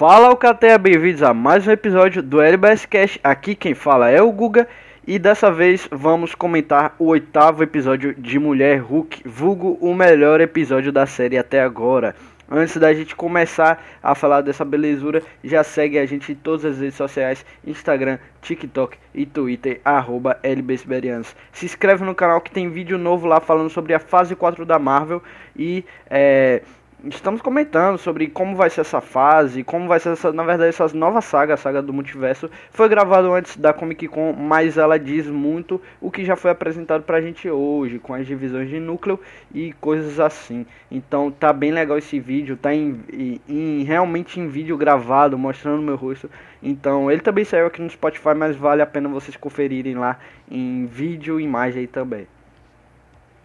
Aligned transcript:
Fala 0.00 0.28
Alcateia, 0.28 0.78
bem-vindos 0.78 1.22
a 1.22 1.34
mais 1.34 1.66
um 1.66 1.70
episódio 1.72 2.22
do 2.22 2.40
LBS 2.40 2.86
Cash. 2.86 3.18
Aqui 3.22 3.54
quem 3.54 3.74
fala 3.74 4.08
é 4.08 4.22
o 4.22 4.32
Guga 4.32 4.66
e 5.06 5.18
dessa 5.18 5.50
vez 5.50 5.88
vamos 5.90 6.34
comentar 6.34 6.94
o 6.98 7.06
oitavo 7.06 7.62
episódio 7.62 8.14
de 8.14 8.38
Mulher 8.38 8.78
Hulk, 8.78 9.22
vulgo 9.26 9.76
o 9.80 9.94
melhor 9.94 10.40
episódio 10.40 10.90
da 10.90 11.04
série 11.04 11.36
até 11.36 11.60
agora. 11.60 12.14
Antes 12.50 12.76
da 12.78 12.92
gente 12.92 13.14
começar 13.14 13.80
a 14.02 14.12
falar 14.12 14.40
dessa 14.40 14.64
belezura, 14.64 15.22
já 15.44 15.62
segue 15.62 15.98
a 15.98 16.04
gente 16.04 16.32
em 16.32 16.34
todas 16.34 16.64
as 16.64 16.78
redes 16.78 16.96
sociais, 16.96 17.46
Instagram, 17.64 18.18
TikTok 18.42 18.98
e 19.14 19.24
Twitter, 19.24 19.80
arroba 19.84 20.36
LBSiberianos. 20.42 21.36
Se 21.52 21.64
inscreve 21.64 22.04
no 22.04 22.14
canal 22.14 22.40
que 22.40 22.50
tem 22.50 22.68
vídeo 22.68 22.98
novo 22.98 23.26
lá 23.28 23.38
falando 23.38 23.70
sobre 23.70 23.94
a 23.94 24.00
fase 24.00 24.34
4 24.34 24.66
da 24.66 24.80
Marvel 24.80 25.22
e 25.54 25.84
é, 26.10 26.62
estamos 27.08 27.40
comentando 27.40 27.96
sobre 27.98 28.26
como 28.26 28.56
vai 28.56 28.68
ser 28.68 28.82
essa 28.82 29.00
fase, 29.00 29.64
como 29.64 29.88
vai 29.88 29.98
ser 29.98 30.10
essa, 30.10 30.32
na 30.32 30.42
verdade, 30.42 30.70
essa 30.70 30.88
nova 30.96 31.20
saga, 31.20 31.54
a 31.54 31.56
saga 31.56 31.80
do 31.80 31.92
multiverso. 31.92 32.50
Foi 32.70 32.88
gravado 32.88 33.32
antes 33.32 33.56
da 33.56 33.72
Comic 33.72 34.06
Con, 34.08 34.32
mas 34.32 34.76
ela 34.76 34.98
diz 34.98 35.26
muito 35.26 35.80
o 36.00 36.10
que 36.10 36.24
já 36.24 36.36
foi 36.36 36.50
apresentado 36.50 37.02
pra 37.02 37.20
gente 37.20 37.48
hoje, 37.48 37.98
com 37.98 38.12
as 38.12 38.26
divisões 38.26 38.68
de 38.68 38.78
núcleo 38.78 39.18
e 39.54 39.72
coisas 39.74 40.20
assim. 40.20 40.66
Então 40.90 41.30
tá 41.30 41.52
bem 41.52 41.72
legal 41.72 41.96
esse 41.96 42.20
vídeo, 42.20 42.56
tá 42.56 42.74
em, 42.74 43.00
em 43.48 43.82
realmente 43.84 44.38
em 44.38 44.48
vídeo 44.48 44.76
gravado, 44.76 45.38
mostrando 45.38 45.82
meu 45.82 45.96
rosto. 45.96 46.30
Então 46.62 47.10
ele 47.10 47.20
também 47.20 47.44
saiu 47.44 47.66
aqui 47.66 47.80
no 47.80 47.88
Spotify, 47.88 48.34
mas 48.36 48.56
vale 48.56 48.82
a 48.82 48.86
pena 48.86 49.08
vocês 49.08 49.36
conferirem 49.36 49.94
lá 49.94 50.18
em 50.50 50.86
vídeo 50.86 51.40
e 51.40 51.44
imagem 51.44 51.80
aí 51.80 51.86
também. 51.86 52.26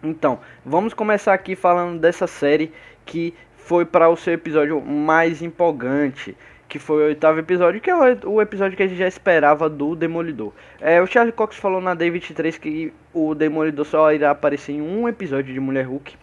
Então, 0.02 0.38
vamos 0.64 0.92
começar 0.92 1.32
aqui 1.32 1.56
falando 1.56 1.98
dessa 1.98 2.26
série 2.26 2.72
que 3.06 3.32
foi 3.56 3.84
para 3.86 4.08
o 4.08 4.16
seu 4.16 4.34
episódio 4.34 4.80
mais 4.82 5.40
empolgante, 5.40 6.36
que 6.68 6.78
foi 6.78 7.02
o 7.02 7.06
oitavo 7.06 7.38
episódio, 7.38 7.80
que 7.80 7.88
é 7.88 7.94
o 7.94 8.42
episódio 8.42 8.76
que 8.76 8.82
a 8.82 8.86
gente 8.86 8.98
já 8.98 9.08
esperava 9.08 9.70
do 9.70 9.94
Demolidor. 9.94 10.52
É, 10.80 11.00
o 11.00 11.06
Charlie 11.06 11.32
Cox 11.32 11.56
falou 11.56 11.80
na 11.80 11.96
D23 11.96 12.58
que 12.58 12.92
o 13.14 13.34
Demolidor 13.34 13.86
só 13.86 14.12
irá 14.12 14.30
aparecer 14.30 14.72
em 14.72 14.82
um 14.82 15.08
episódio 15.08 15.54
de 15.54 15.60
Mulher 15.60 15.86
Hulk. 15.86 16.16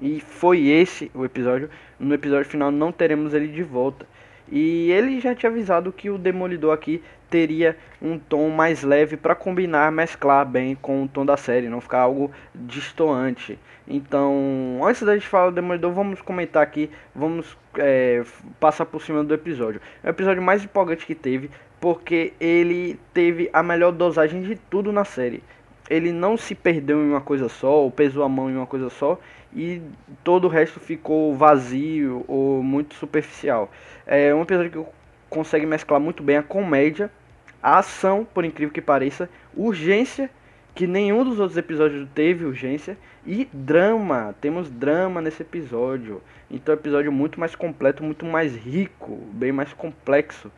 E 0.00 0.20
foi 0.20 0.66
esse 0.66 1.10
o 1.14 1.24
episódio. 1.24 1.70
No 2.00 2.12
episódio 2.14 2.50
final 2.50 2.70
não 2.70 2.90
teremos 2.90 3.34
ele 3.34 3.48
de 3.48 3.62
volta. 3.62 4.04
E 4.50 4.90
ele 4.90 5.20
já 5.20 5.34
tinha 5.34 5.50
avisado 5.50 5.92
que 5.92 6.10
o 6.10 6.18
Demolidor 6.18 6.74
aqui 6.74 7.02
teria 7.32 7.78
um 8.00 8.18
tom 8.18 8.50
mais 8.50 8.82
leve 8.82 9.16
para 9.16 9.34
combinar, 9.34 9.90
mesclar 9.90 10.44
bem 10.44 10.74
com 10.74 11.02
o 11.02 11.08
tom 11.08 11.24
da 11.24 11.34
série, 11.34 11.66
não 11.66 11.80
ficar 11.80 12.00
algo 12.00 12.30
distoante. 12.54 13.58
Então, 13.88 14.80
antes 14.84 15.02
da 15.02 15.14
gente 15.14 15.26
falar 15.26 15.48
do 15.48 15.54
Demolidor, 15.54 15.92
vamos 15.92 16.20
comentar 16.20 16.62
aqui, 16.62 16.90
vamos 17.14 17.56
é, 17.78 18.22
passar 18.60 18.84
por 18.84 19.02
cima 19.02 19.24
do 19.24 19.32
episódio. 19.32 19.80
É 20.04 20.08
o 20.08 20.10
episódio 20.10 20.42
mais 20.42 20.62
empolgante 20.62 21.06
que 21.06 21.14
teve, 21.14 21.50
porque 21.80 22.34
ele 22.38 23.00
teve 23.14 23.48
a 23.50 23.62
melhor 23.62 23.92
dosagem 23.92 24.42
de 24.42 24.56
tudo 24.56 24.92
na 24.92 25.06
série. 25.06 25.42
Ele 25.88 26.12
não 26.12 26.36
se 26.36 26.54
perdeu 26.54 26.98
em 27.02 27.08
uma 27.08 27.20
coisa 27.22 27.48
só, 27.48 27.82
ou 27.82 27.90
pesou 27.90 28.22
a 28.22 28.28
mão 28.28 28.50
em 28.50 28.56
uma 28.56 28.66
coisa 28.66 28.90
só, 28.90 29.18
e 29.54 29.80
todo 30.22 30.44
o 30.44 30.48
resto 30.48 30.78
ficou 30.78 31.34
vazio 31.34 32.26
ou 32.28 32.62
muito 32.62 32.94
superficial. 32.94 33.70
É 34.06 34.34
um 34.34 34.42
episódio 34.42 34.70
que 34.70 34.92
consegue 35.30 35.64
mesclar 35.64 35.98
muito 35.98 36.22
bem 36.22 36.36
a 36.36 36.42
comédia, 36.42 37.10
a 37.62 37.78
ação, 37.78 38.26
por 38.32 38.44
incrível 38.44 38.72
que 38.72 38.80
pareça, 38.80 39.28
urgência, 39.54 40.30
que 40.74 40.86
nenhum 40.86 41.24
dos 41.24 41.38
outros 41.38 41.56
episódios 41.56 42.08
teve 42.14 42.44
urgência, 42.44 42.96
e 43.26 43.48
drama. 43.52 44.34
Temos 44.40 44.70
drama 44.70 45.20
nesse 45.20 45.42
episódio. 45.42 46.20
Então, 46.50 46.74
é 46.74 46.76
um 46.76 46.80
episódio 46.80 47.12
muito 47.12 47.38
mais 47.38 47.54
completo, 47.54 48.02
muito 48.02 48.24
mais 48.24 48.56
rico, 48.56 49.16
bem 49.32 49.52
mais 49.52 49.72
complexo 49.72 50.50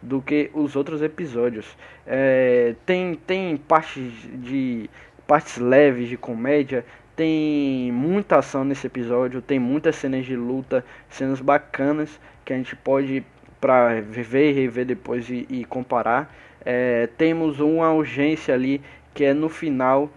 do 0.00 0.20
que 0.20 0.50
os 0.52 0.76
outros 0.76 1.02
episódios. 1.02 1.76
É, 2.06 2.74
tem 2.84 3.14
tem 3.14 3.56
partes 3.56 4.12
de 4.34 4.90
partes 5.26 5.58
leves 5.58 6.08
de 6.08 6.16
comédia, 6.16 6.84
tem 7.14 7.92
muita 7.92 8.38
ação 8.38 8.64
nesse 8.64 8.86
episódio, 8.86 9.40
tem 9.40 9.58
muitas 9.58 9.96
cenas 9.96 10.26
de 10.26 10.34
luta, 10.34 10.84
cenas 11.08 11.40
bacanas 11.40 12.20
que 12.44 12.52
a 12.52 12.56
gente 12.56 12.74
pode 12.74 13.24
para 13.60 14.00
ver 14.00 14.50
e 14.50 14.52
rever 14.52 14.84
depois 14.84 15.30
e, 15.30 15.46
e 15.48 15.64
comparar. 15.64 16.34
É, 16.64 17.08
temos 17.18 17.60
uma 17.60 17.92
urgência 17.92 18.54
ali 18.54 18.80
que 19.14 19.24
é 19.24 19.34
no 19.34 19.48
final, 19.48 20.10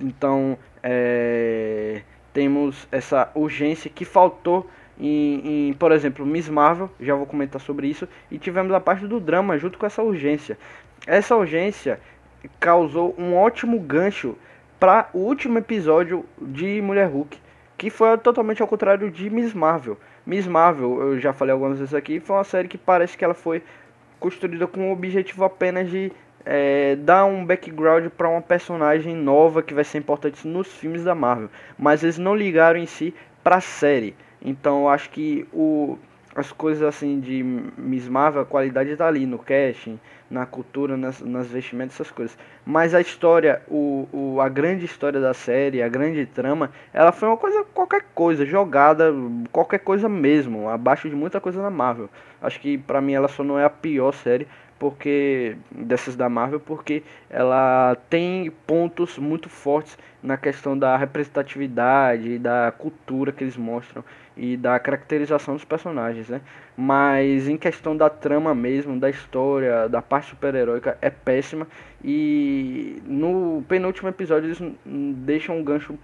então 0.00 0.56
é, 0.82 2.02
temos 2.32 2.86
essa 2.92 3.30
urgência 3.34 3.90
que 3.90 4.04
faltou 4.04 4.68
em, 5.00 5.68
em, 5.68 5.72
por 5.74 5.92
exemplo, 5.92 6.26
Miss 6.26 6.48
Marvel, 6.48 6.90
já 7.00 7.14
vou 7.14 7.26
comentar 7.26 7.60
sobre 7.60 7.86
isso, 7.86 8.08
e 8.30 8.38
tivemos 8.38 8.72
a 8.72 8.80
parte 8.80 9.06
do 9.06 9.20
drama 9.20 9.58
junto 9.58 9.78
com 9.78 9.86
essa 9.86 10.02
urgência. 10.02 10.58
Essa 11.06 11.36
urgência 11.36 12.00
causou 12.58 13.14
um 13.18 13.36
ótimo 13.36 13.78
gancho 13.80 14.36
para 14.78 15.08
o 15.12 15.18
último 15.18 15.58
episódio 15.58 16.24
de 16.40 16.80
Mulher 16.82 17.08
Hulk, 17.08 17.38
que 17.76 17.90
foi 17.90 18.16
totalmente 18.18 18.60
ao 18.62 18.68
contrário 18.68 19.10
de 19.10 19.30
Miss 19.30 19.54
Marvel. 19.54 19.96
Miss 20.26 20.46
Marvel, 20.46 21.00
eu 21.00 21.18
já 21.18 21.32
falei 21.32 21.52
algumas 21.52 21.78
vezes 21.78 21.94
aqui, 21.94 22.20
foi 22.20 22.36
uma 22.36 22.44
série 22.44 22.68
que 22.68 22.76
parece 22.76 23.16
que 23.16 23.24
ela 23.24 23.34
foi 23.34 23.62
construída 24.18 24.66
com 24.66 24.88
o 24.88 24.92
objetivo 24.92 25.44
apenas 25.44 25.90
de 25.90 26.12
é, 26.44 26.96
dar 26.96 27.24
um 27.24 27.44
background 27.44 28.06
para 28.16 28.28
uma 28.28 28.40
personagem 28.40 29.14
nova 29.14 29.62
que 29.62 29.74
vai 29.74 29.84
ser 29.84 29.98
importante 29.98 30.46
nos 30.46 30.68
filmes 30.72 31.04
da 31.04 31.14
Marvel, 31.14 31.50
mas 31.78 32.02
eles 32.02 32.18
não 32.18 32.34
ligaram 32.34 32.78
em 32.78 32.86
si 32.86 33.14
para 33.42 33.56
a 33.56 33.60
série. 33.60 34.14
Então 34.40 34.82
eu 34.82 34.88
acho 34.88 35.10
que 35.10 35.46
o 35.52 35.98
as 36.38 36.52
coisas 36.52 36.82
assim 36.82 37.18
de 37.18 37.42
Miss 37.42 38.08
Marvel, 38.08 38.42
a 38.42 38.46
qualidade 38.46 38.94
tá 38.96 39.08
ali 39.08 39.26
no 39.26 39.38
casting, 39.38 39.98
na 40.30 40.46
cultura, 40.46 40.96
nas, 40.96 41.20
nas 41.20 41.48
vestimentas, 41.48 41.94
essas 41.94 42.12
coisas. 42.12 42.38
Mas 42.64 42.94
a 42.94 43.00
história, 43.00 43.60
o, 43.66 44.06
o, 44.12 44.40
a 44.40 44.48
grande 44.48 44.84
história 44.84 45.20
da 45.20 45.34
série, 45.34 45.82
a 45.82 45.88
grande 45.88 46.24
trama, 46.26 46.70
ela 46.92 47.10
foi 47.10 47.28
uma 47.28 47.36
coisa, 47.36 47.64
qualquer 47.74 48.04
coisa, 48.14 48.46
jogada, 48.46 49.12
qualquer 49.50 49.80
coisa 49.80 50.08
mesmo, 50.08 50.68
abaixo 50.68 51.08
de 51.08 51.16
muita 51.16 51.40
coisa 51.40 51.60
na 51.60 51.70
Marvel. 51.70 52.08
Acho 52.40 52.60
que 52.60 52.78
pra 52.78 53.00
mim 53.00 53.14
ela 53.14 53.26
só 53.26 53.42
não 53.42 53.58
é 53.58 53.64
a 53.64 53.70
pior 53.70 54.12
série, 54.12 54.46
porque 54.78 55.56
dessas 55.72 56.14
da 56.14 56.28
Marvel, 56.28 56.60
porque 56.60 57.02
ela 57.28 57.96
tem 58.08 58.48
pontos 58.64 59.18
muito 59.18 59.48
fortes 59.48 59.98
na 60.22 60.36
questão 60.36 60.78
da 60.78 60.96
representatividade, 60.96 62.38
da 62.38 62.72
cultura 62.76 63.32
que 63.32 63.42
eles 63.42 63.56
mostram 63.56 64.04
e 64.38 64.56
da 64.56 64.78
caracterização 64.78 65.54
dos 65.54 65.64
personagens, 65.64 66.28
né? 66.28 66.40
Mas 66.76 67.48
em 67.48 67.56
questão 67.56 67.96
da 67.96 68.08
trama 68.08 68.54
mesmo, 68.54 68.98
da 68.98 69.10
história, 69.10 69.88
da 69.88 70.00
parte 70.00 70.30
super-heróica, 70.30 70.96
é 71.02 71.10
péssima. 71.10 71.66
E 72.02 73.02
no 73.04 73.64
penúltimo 73.68 74.08
episódio 74.08 74.48
eles 74.48 74.62
deixam 74.86 75.58
um 75.58 75.64
gancho 75.64 75.98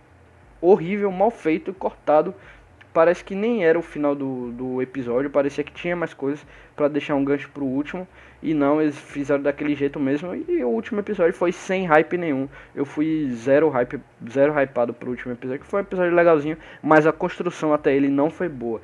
horrível, 0.60 1.12
mal 1.12 1.30
feito 1.30 1.70
e 1.70 1.74
cortado 1.74 2.34
parece 2.94 3.24
que 3.24 3.34
nem 3.34 3.64
era 3.64 3.76
o 3.76 3.82
final 3.82 4.14
do, 4.14 4.52
do 4.52 4.80
episódio, 4.80 5.28
parecia 5.28 5.64
que 5.64 5.72
tinha 5.72 5.96
mais 5.96 6.14
coisas 6.14 6.46
para 6.76 6.86
deixar 6.86 7.16
um 7.16 7.24
gancho 7.24 7.50
pro 7.52 7.64
último, 7.64 8.06
e 8.40 8.54
não, 8.54 8.80
eles 8.80 8.96
fizeram 8.96 9.42
daquele 9.42 9.74
jeito 9.74 9.98
mesmo, 9.98 10.32
e 10.34 10.62
o 10.62 10.68
último 10.68 11.00
episódio 11.00 11.32
foi 11.32 11.50
sem 11.50 11.86
hype 11.86 12.16
nenhum. 12.16 12.48
Eu 12.74 12.84
fui 12.84 13.30
zero 13.32 13.68
hype, 13.68 14.00
zero 14.30 14.52
hypado 14.52 14.94
pro 14.94 15.10
último 15.10 15.32
episódio, 15.32 15.60
que 15.60 15.66
foi 15.66 15.80
um 15.80 15.82
episódio 15.82 16.14
legalzinho, 16.14 16.56
mas 16.80 17.04
a 17.04 17.12
construção 17.12 17.74
até 17.74 17.94
ele 17.94 18.08
não 18.08 18.30
foi 18.30 18.48
boa. 18.48 18.80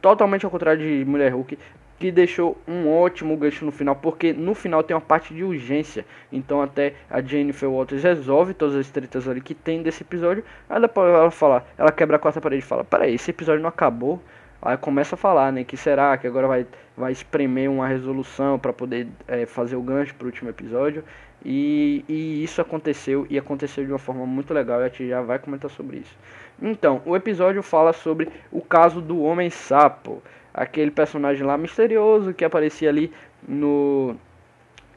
Totalmente 0.00 0.44
ao 0.44 0.50
contrário 0.50 0.80
de 0.80 1.04
Mulher 1.04 1.32
Hulk, 1.32 1.58
que 2.00 2.10
deixou 2.10 2.56
um 2.66 2.88
ótimo 2.88 3.36
gancho 3.36 3.62
no 3.62 3.70
final, 3.70 3.94
porque 3.94 4.32
no 4.32 4.54
final 4.54 4.82
tem 4.82 4.96
uma 4.96 5.02
parte 5.02 5.34
de 5.34 5.44
urgência. 5.44 6.06
Então 6.32 6.62
até 6.62 6.94
a 7.10 7.20
Jennifer 7.20 7.70
Walters 7.70 8.02
resolve 8.02 8.54
todas 8.54 8.74
as 8.74 8.88
tretas 8.88 9.28
ali 9.28 9.42
que 9.42 9.54
tem 9.54 9.82
desse 9.82 10.02
episódio. 10.02 10.42
Aí 10.68 10.80
depois 10.80 11.12
ela 11.12 11.30
fala, 11.30 11.66
ela 11.76 11.92
quebra 11.92 12.16
a 12.16 12.18
quarta 12.18 12.40
parede 12.40 12.64
e 12.64 12.66
fala, 12.66 12.82
peraí, 12.82 13.14
esse 13.14 13.30
episódio 13.30 13.60
não 13.60 13.68
acabou. 13.68 14.18
Aí 14.62 14.78
começa 14.78 15.14
a 15.14 15.18
falar, 15.18 15.52
né, 15.52 15.62
que 15.62 15.76
será 15.76 16.16
que 16.16 16.26
agora 16.26 16.48
vai, 16.48 16.66
vai 16.96 17.12
espremer 17.12 17.70
uma 17.70 17.86
resolução 17.86 18.58
para 18.58 18.72
poder 18.72 19.06
é, 19.28 19.44
fazer 19.44 19.76
o 19.76 19.82
gancho 19.82 20.14
pro 20.14 20.26
último 20.26 20.48
episódio. 20.48 21.04
E, 21.44 22.02
e 22.08 22.42
isso 22.42 22.62
aconteceu, 22.62 23.26
e 23.28 23.38
aconteceu 23.38 23.84
de 23.84 23.92
uma 23.92 23.98
forma 23.98 24.26
muito 24.26 24.52
legal, 24.52 24.80
e 24.80 24.84
a 24.84 24.88
gente 24.88 25.08
já 25.08 25.20
vai 25.20 25.38
comentar 25.38 25.70
sobre 25.70 25.98
isso. 25.98 26.16
Então, 26.60 27.00
o 27.06 27.16
episódio 27.16 27.62
fala 27.62 27.92
sobre 27.92 28.28
o 28.52 28.60
caso 28.60 29.00
do 29.00 29.22
Homem-Sapo 29.22 30.22
aquele 30.52 30.90
personagem 30.90 31.44
lá 31.44 31.56
misterioso 31.56 32.34
que 32.34 32.44
aparecia 32.44 32.88
ali 32.88 33.12
no 33.46 34.16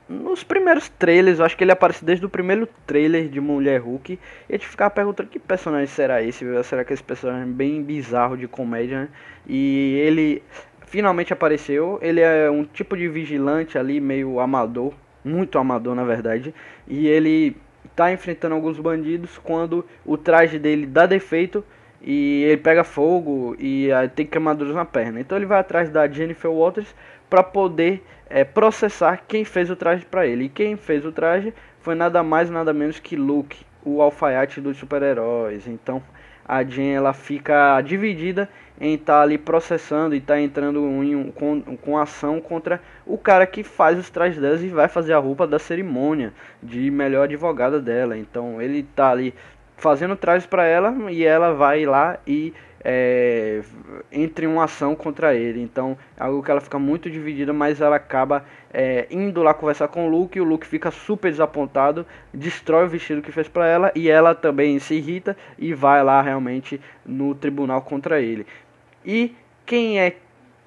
nos 0.07 0.43
primeiros 0.43 0.89
trailers, 0.89 1.39
eu 1.39 1.45
acho 1.45 1.55
que 1.55 1.63
ele 1.63 1.71
aparece 1.71 2.03
desde 2.03 2.25
o 2.25 2.29
primeiro 2.29 2.67
trailer 2.85 3.29
de 3.29 3.39
Mulher 3.39 3.81
Hulk. 3.81 4.13
E 4.13 4.19
a 4.53 4.57
gente 4.57 4.67
ficava 4.67 4.89
perguntando 4.89 5.29
que 5.29 5.39
personagem 5.39 5.87
será 5.87 6.21
esse? 6.21 6.45
Será 6.63 6.83
que 6.83 6.93
esse 6.93 7.03
personagem 7.03 7.51
bem 7.51 7.81
bizarro 7.81 8.37
de 8.37 8.47
comédia? 8.47 9.03
Né? 9.03 9.07
E 9.47 9.97
ele 10.05 10.43
finalmente 10.87 11.31
apareceu. 11.31 11.99
Ele 12.01 12.19
é 12.19 12.51
um 12.51 12.65
tipo 12.65 12.97
de 12.97 13.07
vigilante 13.07 13.77
ali, 13.77 14.01
meio 14.01 14.39
amador, 14.39 14.93
muito 15.23 15.57
amador 15.57 15.95
na 15.95 16.03
verdade. 16.03 16.53
E 16.87 17.07
ele 17.07 17.55
está 17.85 18.11
enfrentando 18.11 18.55
alguns 18.55 18.79
bandidos 18.79 19.37
quando 19.37 19.85
o 20.05 20.17
traje 20.17 20.59
dele 20.59 20.85
dá 20.85 21.05
defeito 21.05 21.63
e 22.03 22.43
ele 22.43 22.57
pega 22.57 22.83
fogo 22.83 23.55
e 23.57 23.89
tem 24.13 24.25
queimaduras 24.25 24.75
na 24.75 24.83
perna. 24.83 25.21
Então 25.21 25.37
ele 25.37 25.45
vai 25.45 25.59
atrás 25.59 25.89
da 25.89 26.07
Jennifer 26.07 26.51
Walters 26.51 26.93
para 27.29 27.41
poder 27.41 28.03
é, 28.29 28.43
processar 28.43 29.23
quem 29.27 29.45
fez 29.45 29.69
o 29.69 29.75
traje 29.75 30.05
para 30.05 30.27
ele. 30.27 30.45
E 30.45 30.49
quem 30.49 30.75
fez 30.75 31.05
o 31.05 31.11
traje 31.11 31.53
foi 31.79 31.95
nada 31.95 32.21
mais 32.21 32.49
nada 32.49 32.73
menos 32.73 32.99
que 32.99 33.15
Luke, 33.15 33.65
o 33.85 34.01
alfaiate 34.01 34.59
dos 34.59 34.77
super-heróis. 34.77 35.65
Então 35.65 36.03
a 36.45 36.61
Jen 36.61 36.93
ela 36.93 37.13
fica 37.13 37.79
dividida 37.81 38.49
em 38.81 38.95
estar 38.95 39.19
tá 39.19 39.21
ali 39.21 39.37
processando 39.37 40.13
e 40.13 40.17
estar 40.17 40.33
tá 40.33 40.41
entrando 40.41 40.79
em, 41.03 41.31
com, 41.31 41.61
com 41.61 41.97
ação 41.97 42.41
contra 42.41 42.81
o 43.05 43.17
cara 43.17 43.47
que 43.47 43.63
faz 43.63 43.97
os 43.97 44.09
trajes 44.09 44.41
delas 44.41 44.61
e 44.61 44.67
vai 44.67 44.89
fazer 44.89 45.13
a 45.13 45.19
roupa 45.19 45.47
da 45.47 45.57
cerimônia 45.57 46.33
de 46.61 46.91
melhor 46.91 47.23
advogada 47.23 47.79
dela. 47.79 48.17
Então 48.17 48.61
ele 48.61 48.83
tá 48.83 49.09
ali 49.11 49.33
fazendo 49.77 50.15
trajes 50.15 50.45
para 50.45 50.65
ela 50.65 51.11
e 51.11 51.25
ela 51.25 51.53
vai 51.53 51.85
lá 51.85 52.17
e 52.25 52.53
é, 52.83 53.61
entre 54.11 54.45
uma 54.45 54.65
ação 54.65 54.95
contra 54.95 55.33
ele. 55.33 55.61
Então, 55.61 55.97
é 56.17 56.23
algo 56.23 56.43
que 56.43 56.51
ela 56.51 56.59
fica 56.59 56.77
muito 56.77 57.09
dividida, 57.09 57.53
mas 57.53 57.79
ela 57.79 57.95
acaba 57.95 58.43
é, 58.73 59.07
indo 59.09 59.41
lá 59.41 59.53
conversar 59.53 59.87
com 59.87 60.07
o 60.07 60.09
Luke. 60.09 60.37
E 60.37 60.41
o 60.41 60.43
Luke 60.43 60.67
fica 60.67 60.91
super 60.91 61.31
desapontado, 61.31 62.05
destrói 62.33 62.85
o 62.85 62.89
vestido 62.89 63.21
que 63.21 63.31
fez 63.31 63.47
para 63.47 63.67
ela 63.67 63.91
e 63.95 64.09
ela 64.09 64.35
também 64.35 64.77
se 64.79 64.95
irrita 64.95 65.37
e 65.57 65.73
vai 65.73 66.03
lá 66.03 66.21
realmente 66.21 66.79
no 67.05 67.33
tribunal 67.33 67.81
contra 67.81 68.21
ele. 68.21 68.45
E 69.05 69.33
quem 69.65 69.99
é 69.99 70.15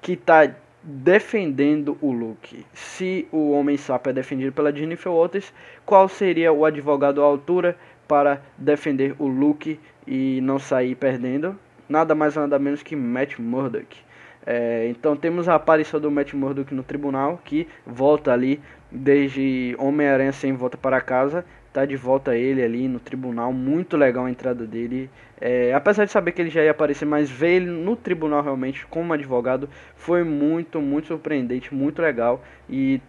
que 0.01 0.13
está 0.13 0.49
defendendo 0.81 1.97
o 2.01 2.11
Luke? 2.11 2.65
Se 2.73 3.27
o 3.31 3.51
Homem 3.51 3.77
Sapo 3.77 4.09
é 4.09 4.13
defendido 4.13 4.51
pela 4.53 4.73
Jennifer 4.73 5.11
Walters, 5.11 5.53
qual 5.85 6.07
seria 6.07 6.51
o 6.51 6.65
advogado 6.65 7.21
à 7.21 7.25
altura 7.25 7.77
para 8.07 8.41
defender 8.57 9.15
o 9.19 9.27
Luke 9.27 9.79
e 10.05 10.39
não 10.41 10.59
sair 10.59 10.95
perdendo? 10.95 11.57
Nada 11.87 12.15
mais 12.15 12.35
nada 12.35 12.57
menos 12.59 12.83
que 12.83 12.95
Matt 12.95 13.39
Murdock. 13.39 13.97
É, 14.45 14.87
então 14.89 15.15
temos 15.15 15.49
a 15.49 15.55
aparição 15.55 15.99
do 15.99 16.09
Matt 16.09 16.33
Murdock 16.33 16.73
no 16.73 16.83
tribunal, 16.83 17.41
que 17.43 17.67
volta 17.85 18.31
ali 18.31 18.61
desde 18.89 19.75
Homem-Aranha 19.77 20.31
sem 20.31 20.53
volta 20.53 20.77
para 20.77 21.01
casa 21.01 21.43
tá 21.77 21.85
de 21.85 21.95
volta 21.95 22.35
ele 22.35 22.63
ali 22.63 22.87
no 22.87 22.99
tribunal, 22.99 23.53
muito 23.53 23.95
legal 23.95 24.25
a 24.25 24.31
entrada 24.31 24.65
dele. 24.65 25.11
É, 25.39 25.71
apesar 25.73 26.05
de 26.05 26.11
saber 26.11 26.31
que 26.31 26.41
ele 26.41 26.49
já 26.49 26.63
ia 26.63 26.71
aparecer, 26.71 27.05
mas 27.05 27.29
ver 27.29 27.57
ele 27.57 27.69
no 27.69 27.95
tribunal 27.95 28.41
realmente 28.41 28.85
como 28.87 29.13
advogado 29.13 29.69
foi 29.95 30.23
muito, 30.23 30.81
muito 30.81 31.07
surpreendente, 31.07 31.73
muito 31.73 32.01
legal. 32.01 32.43
E 32.67 32.99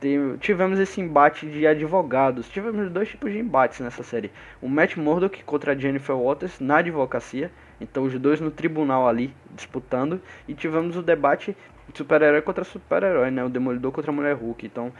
tivemos 0.40 0.78
esse 0.78 1.00
embate 1.00 1.46
de 1.46 1.66
advogados. 1.66 2.48
Tivemos 2.48 2.90
dois 2.90 3.08
tipos 3.08 3.32
de 3.32 3.38
embates 3.38 3.80
nessa 3.80 4.02
série: 4.02 4.30
o 4.60 4.68
Matt 4.68 4.96
Murdock 4.96 5.42
contra 5.44 5.72
a 5.72 5.76
Jennifer 5.76 6.16
Waters 6.16 6.60
na 6.60 6.78
advocacia. 6.78 7.50
Então 7.80 8.04
os 8.04 8.18
dois 8.18 8.40
no 8.40 8.50
tribunal 8.50 9.08
ali 9.08 9.32
disputando. 9.54 10.20
E 10.46 10.52
tivemos 10.54 10.96
o 10.96 11.02
debate 11.02 11.56
super-herói 11.94 12.42
contra 12.42 12.64
super-herói, 12.64 13.30
né? 13.30 13.42
O 13.42 13.48
Demolidor 13.48 13.90
contra 13.90 14.10
a 14.10 14.14
Mulher 14.14 14.34
Hulk. 14.34 14.66
Então 14.66 14.92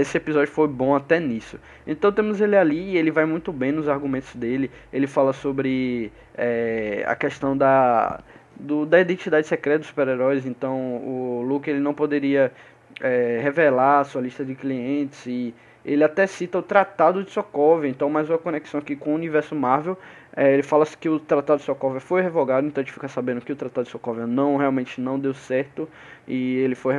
esse 0.00 0.16
episódio 0.16 0.52
foi 0.52 0.68
bom 0.68 0.94
até 0.94 1.20
nisso. 1.20 1.58
Então 1.86 2.12
temos 2.12 2.40
ele 2.40 2.56
ali 2.56 2.92
e 2.92 2.96
ele 2.96 3.10
vai 3.10 3.24
muito 3.24 3.52
bem 3.52 3.72
nos 3.72 3.88
argumentos 3.88 4.34
dele. 4.34 4.70
Ele 4.92 5.06
fala 5.06 5.32
sobre 5.32 6.12
é, 6.34 7.04
a 7.06 7.14
questão 7.14 7.56
da, 7.56 8.20
do, 8.58 8.86
da 8.86 9.00
identidade 9.00 9.46
secreta 9.46 9.80
dos 9.80 9.88
super-heróis. 9.88 10.46
Então 10.46 10.96
o 10.96 11.42
Luke 11.42 11.68
ele 11.68 11.80
não 11.80 11.94
poderia 11.94 12.52
é, 13.00 13.40
revelar 13.42 14.00
a 14.00 14.04
sua 14.04 14.20
lista 14.20 14.44
de 14.44 14.54
clientes 14.54 15.26
e 15.26 15.54
ele 15.84 16.02
até 16.02 16.26
cita 16.26 16.58
o 16.58 16.62
Tratado 16.62 17.22
de 17.22 17.30
Sokovia. 17.30 17.90
Então 17.90 18.08
mais 18.08 18.28
uma 18.28 18.38
conexão 18.38 18.80
aqui 18.80 18.96
com 18.96 19.10
o 19.10 19.14
universo 19.14 19.54
Marvel. 19.54 19.98
É, 20.36 20.52
ele 20.52 20.62
fala 20.64 20.84
que 20.84 21.08
o 21.08 21.20
Tratado 21.20 21.60
de 21.60 21.64
Sokovia 21.64 22.00
foi 22.00 22.20
revogado, 22.20 22.66
então 22.66 22.82
a 22.82 22.84
gente 22.84 22.92
fica 22.92 23.06
sabendo 23.06 23.40
que 23.40 23.52
o 23.52 23.56
Tratado 23.56 23.84
de 23.84 23.90
Sokovia 23.90 24.26
não 24.26 24.56
realmente 24.56 25.00
não 25.00 25.18
deu 25.18 25.32
certo 25.32 25.88
e 26.26 26.56
ele 26.56 26.74
foi, 26.74 26.94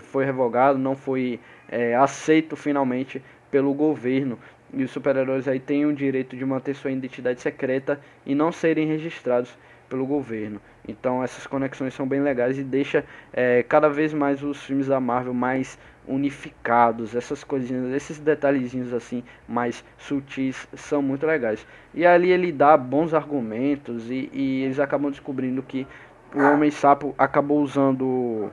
foi 0.00 0.24
revogado, 0.24 0.78
não 0.78 0.94
foi 0.94 1.40
é, 1.68 1.94
aceito 1.94 2.56
finalmente 2.56 3.22
pelo 3.50 3.72
governo. 3.72 4.38
E 4.72 4.82
os 4.82 4.90
super-heróis 4.90 5.48
aí 5.48 5.60
têm 5.60 5.86
o 5.86 5.94
direito 5.94 6.36
de 6.36 6.44
manter 6.44 6.74
sua 6.74 6.90
identidade 6.90 7.40
secreta 7.40 8.00
e 8.26 8.34
não 8.34 8.52
serem 8.52 8.86
registrados 8.86 9.56
pelo 9.94 10.04
governo. 10.04 10.60
Então 10.86 11.22
essas 11.22 11.46
conexões 11.46 11.94
são 11.94 12.06
bem 12.06 12.20
legais 12.20 12.58
e 12.58 12.64
deixa 12.64 13.04
é, 13.32 13.62
cada 13.62 13.88
vez 13.88 14.12
mais 14.12 14.42
os 14.42 14.60
filmes 14.64 14.88
da 14.88 14.98
Marvel 14.98 15.32
mais 15.32 15.78
unificados. 16.06 17.14
Essas 17.14 17.44
coisinhas, 17.44 17.94
esses 17.94 18.18
detalhezinhos 18.18 18.92
assim 18.92 19.22
mais 19.46 19.84
sutis 19.96 20.66
são 20.74 21.00
muito 21.00 21.24
legais. 21.24 21.64
E 21.94 22.04
ali 22.04 22.32
ele 22.32 22.50
dá 22.50 22.76
bons 22.76 23.14
argumentos 23.14 24.10
e, 24.10 24.28
e 24.32 24.64
eles 24.64 24.80
acabam 24.80 25.12
descobrindo 25.12 25.62
que 25.62 25.86
o 26.34 26.40
Homem 26.40 26.72
Sapo 26.72 27.14
acabou 27.16 27.62
usando 27.62 28.50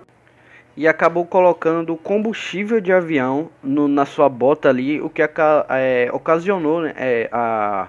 e 0.77 0.87
acabou 0.87 1.25
colocando 1.25 1.97
combustível 1.97 2.79
de 2.79 2.93
avião 2.93 3.49
no, 3.63 3.87
na 3.87 4.05
sua 4.05 4.29
bota 4.29 4.69
ali, 4.69 5.01
o 5.01 5.09
que 5.09 5.23
é, 5.23 6.09
ocasionou 6.13 6.81
né, 6.81 6.93
é, 6.95 7.29
a, 7.31 7.87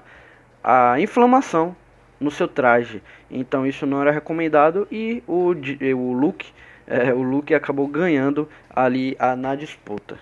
a 0.64 0.98
inflamação 0.98 1.76
no 2.22 2.31
seu 2.31 2.48
traje. 2.48 3.02
Então 3.32 3.67
isso 3.67 3.87
não 3.87 4.00
era 4.00 4.11
recomendado 4.11 4.87
e 4.93 5.23
o, 5.26 5.55
o 5.96 6.12
Luke, 6.12 6.52
é, 6.87 7.12
o 7.12 7.23
Luke 7.23 7.55
acabou 7.55 7.88
ganhando 7.88 8.49
ali 8.70 9.17
a, 9.19 9.34
na 9.34 9.55
disputa. 9.55 10.19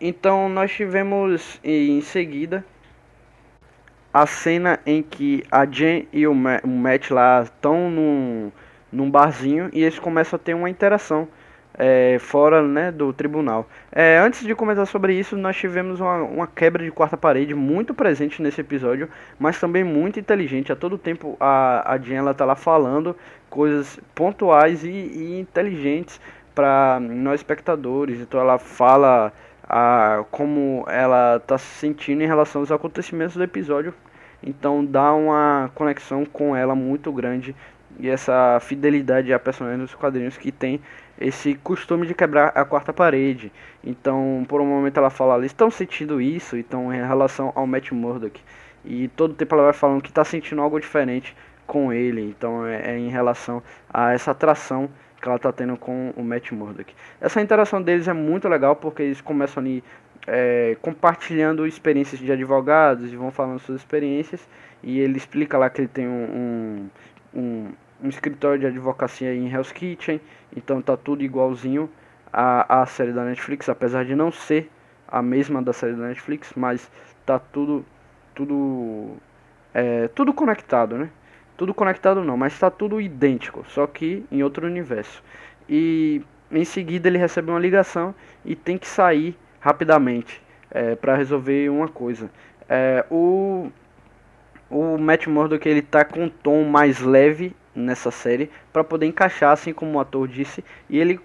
Então 0.00 0.48
nós 0.48 0.72
tivemos 0.72 1.60
em 1.62 2.00
seguida 2.00 2.64
a 4.12 4.26
cena 4.26 4.80
em 4.84 5.02
que 5.02 5.44
a 5.50 5.64
Jen 5.64 6.08
e 6.12 6.26
o 6.26 6.34
Matt 6.34 7.10
lá 7.10 7.42
estão 7.42 7.88
num, 7.88 8.50
num 8.90 9.08
barzinho 9.08 9.70
e 9.72 9.82
eles 9.82 9.98
começam 9.98 10.36
a 10.36 10.40
ter 10.40 10.54
uma 10.54 10.68
interação 10.68 11.28
é, 11.74 12.18
fora 12.18 12.62
né, 12.62 12.90
do 12.90 13.12
tribunal. 13.12 13.68
É, 13.92 14.18
antes 14.18 14.44
de 14.44 14.54
comentar 14.54 14.86
sobre 14.86 15.14
isso, 15.14 15.36
nós 15.36 15.56
tivemos 15.56 16.00
uma, 16.00 16.16
uma, 16.16 16.46
quebra 16.46 16.84
de 16.84 16.90
quarta 16.90 17.16
parede 17.16 17.54
muito 17.54 17.94
presente 17.94 18.42
nesse 18.42 18.60
episódio, 18.60 19.08
mas 19.38 19.58
também 19.58 19.84
muito 19.84 20.18
inteligente. 20.18 20.72
A 20.72 20.76
todo 20.76 20.98
tempo 20.98 21.36
a, 21.40 21.94
a 21.94 21.98
Jen 21.98 22.16
ela 22.16 22.34
tá 22.34 22.44
lá 22.44 22.54
falando 22.54 23.16
coisas 23.48 23.98
pontuais 24.14 24.84
e, 24.84 24.88
e 24.88 25.40
inteligentes 25.40 26.20
para 26.54 26.98
nós 27.00 27.40
espectadores. 27.40 28.20
Então 28.20 28.40
ela 28.40 28.58
fala 28.58 29.32
a, 29.68 30.24
como 30.30 30.84
ela 30.88 31.36
está 31.36 31.56
se 31.56 31.78
sentindo 31.78 32.22
em 32.22 32.26
relação 32.26 32.60
aos 32.60 32.72
acontecimentos 32.72 33.36
do 33.36 33.42
episódio. 33.42 33.94
Então 34.42 34.84
dá 34.84 35.12
uma 35.12 35.70
conexão 35.74 36.24
com 36.24 36.56
ela 36.56 36.74
muito 36.74 37.12
grande 37.12 37.54
e 37.98 38.08
essa 38.08 38.58
fidelidade 38.60 39.32
a 39.32 39.38
personagem 39.38 39.80
dos 39.80 39.94
quadrinhos 39.94 40.36
que 40.36 40.50
tem 40.50 40.80
esse 41.20 41.54
costume 41.56 42.06
de 42.06 42.14
quebrar 42.14 42.48
a 42.54 42.64
quarta 42.64 42.92
parede. 42.92 43.52
Então, 43.84 44.44
por 44.48 44.60
um 44.60 44.66
momento 44.66 44.96
ela 44.96 45.10
fala, 45.10 45.36
eles 45.36 45.50
estão 45.50 45.70
sentindo 45.70 46.20
isso, 46.20 46.56
então 46.56 46.92
em 46.92 47.06
relação 47.06 47.52
ao 47.54 47.66
Matt 47.66 47.92
Murdock. 47.92 48.40
E 48.84 49.08
todo 49.08 49.34
tempo 49.34 49.54
ela 49.54 49.64
vai 49.64 49.72
falando 49.74 50.02
que 50.02 50.08
está 50.08 50.24
sentindo 50.24 50.62
algo 50.62 50.80
diferente 50.80 51.36
com 51.66 51.92
ele. 51.92 52.22
Então 52.22 52.66
é, 52.66 52.92
é, 52.92 52.98
em 52.98 53.10
relação 53.10 53.62
a 53.92 54.12
essa 54.12 54.30
atração 54.30 54.88
que 55.20 55.28
ela 55.28 55.36
está 55.36 55.52
tendo 55.52 55.76
com 55.76 56.14
o 56.16 56.24
Matt 56.24 56.50
Murdock. 56.52 56.94
Essa 57.20 57.42
interação 57.42 57.82
deles 57.82 58.08
é 58.08 58.12
muito 58.14 58.48
legal 58.48 58.74
porque 58.74 59.02
eles 59.02 59.20
começam 59.20 59.62
ali 59.62 59.84
é, 60.26 60.76
compartilhando 60.80 61.66
experiências 61.66 62.18
de 62.18 62.32
advogados 62.32 63.12
e 63.12 63.16
vão 63.16 63.30
falando 63.30 63.58
suas 63.60 63.80
experiências. 63.80 64.48
E 64.82 64.98
ele 64.98 65.18
explica 65.18 65.58
lá 65.58 65.68
que 65.68 65.82
ele 65.82 65.88
tem 65.88 66.08
um, 66.08 66.88
um, 67.34 67.38
um 67.38 67.72
um 68.02 68.08
escritório 68.08 68.58
de 68.60 68.66
advocacia 68.66 69.34
em 69.34 69.52
Hell's 69.52 69.72
Kitchen, 69.72 70.20
então 70.56 70.80
tá 70.80 70.96
tudo 70.96 71.22
igualzinho 71.22 71.88
à, 72.32 72.82
à 72.82 72.86
série 72.86 73.12
da 73.12 73.24
Netflix, 73.24 73.68
apesar 73.68 74.04
de 74.04 74.14
não 74.14 74.30
ser 74.30 74.70
a 75.06 75.20
mesma 75.20 75.62
da 75.62 75.72
série 75.72 75.94
da 75.94 76.08
Netflix, 76.08 76.52
mas 76.56 76.90
tá 77.26 77.38
tudo 77.38 77.84
tudo 78.34 79.16
é, 79.74 80.08
tudo 80.08 80.32
conectado, 80.32 80.96
né? 80.96 81.10
Tudo 81.56 81.74
conectado 81.74 82.24
não, 82.24 82.36
mas 82.36 82.54
está 82.54 82.70
tudo 82.70 83.00
idêntico, 83.00 83.64
só 83.68 83.86
que 83.86 84.24
em 84.30 84.42
outro 84.42 84.66
universo. 84.66 85.22
E 85.68 86.22
em 86.50 86.64
seguida 86.64 87.08
ele 87.08 87.18
recebe 87.18 87.50
uma 87.50 87.60
ligação 87.60 88.14
e 88.44 88.56
tem 88.56 88.78
que 88.78 88.86
sair 88.86 89.36
rapidamente 89.60 90.42
é, 90.70 90.94
para 90.94 91.16
resolver 91.16 91.68
uma 91.68 91.88
coisa. 91.88 92.30
É, 92.68 93.04
o 93.10 93.70
o 94.70 94.96
Matt 94.96 95.26
Murdock 95.26 95.68
ele 95.68 95.82
tá 95.82 96.04
com 96.04 96.24
um 96.24 96.28
tom 96.28 96.62
mais 96.62 97.00
leve 97.00 97.54
nessa 97.80 98.10
série 98.10 98.50
para 98.72 98.84
poder 98.84 99.06
encaixar, 99.06 99.52
assim 99.52 99.72
como 99.72 99.98
o 99.98 100.00
ator 100.00 100.28
disse, 100.28 100.64
e 100.88 100.98
ele 100.98 101.20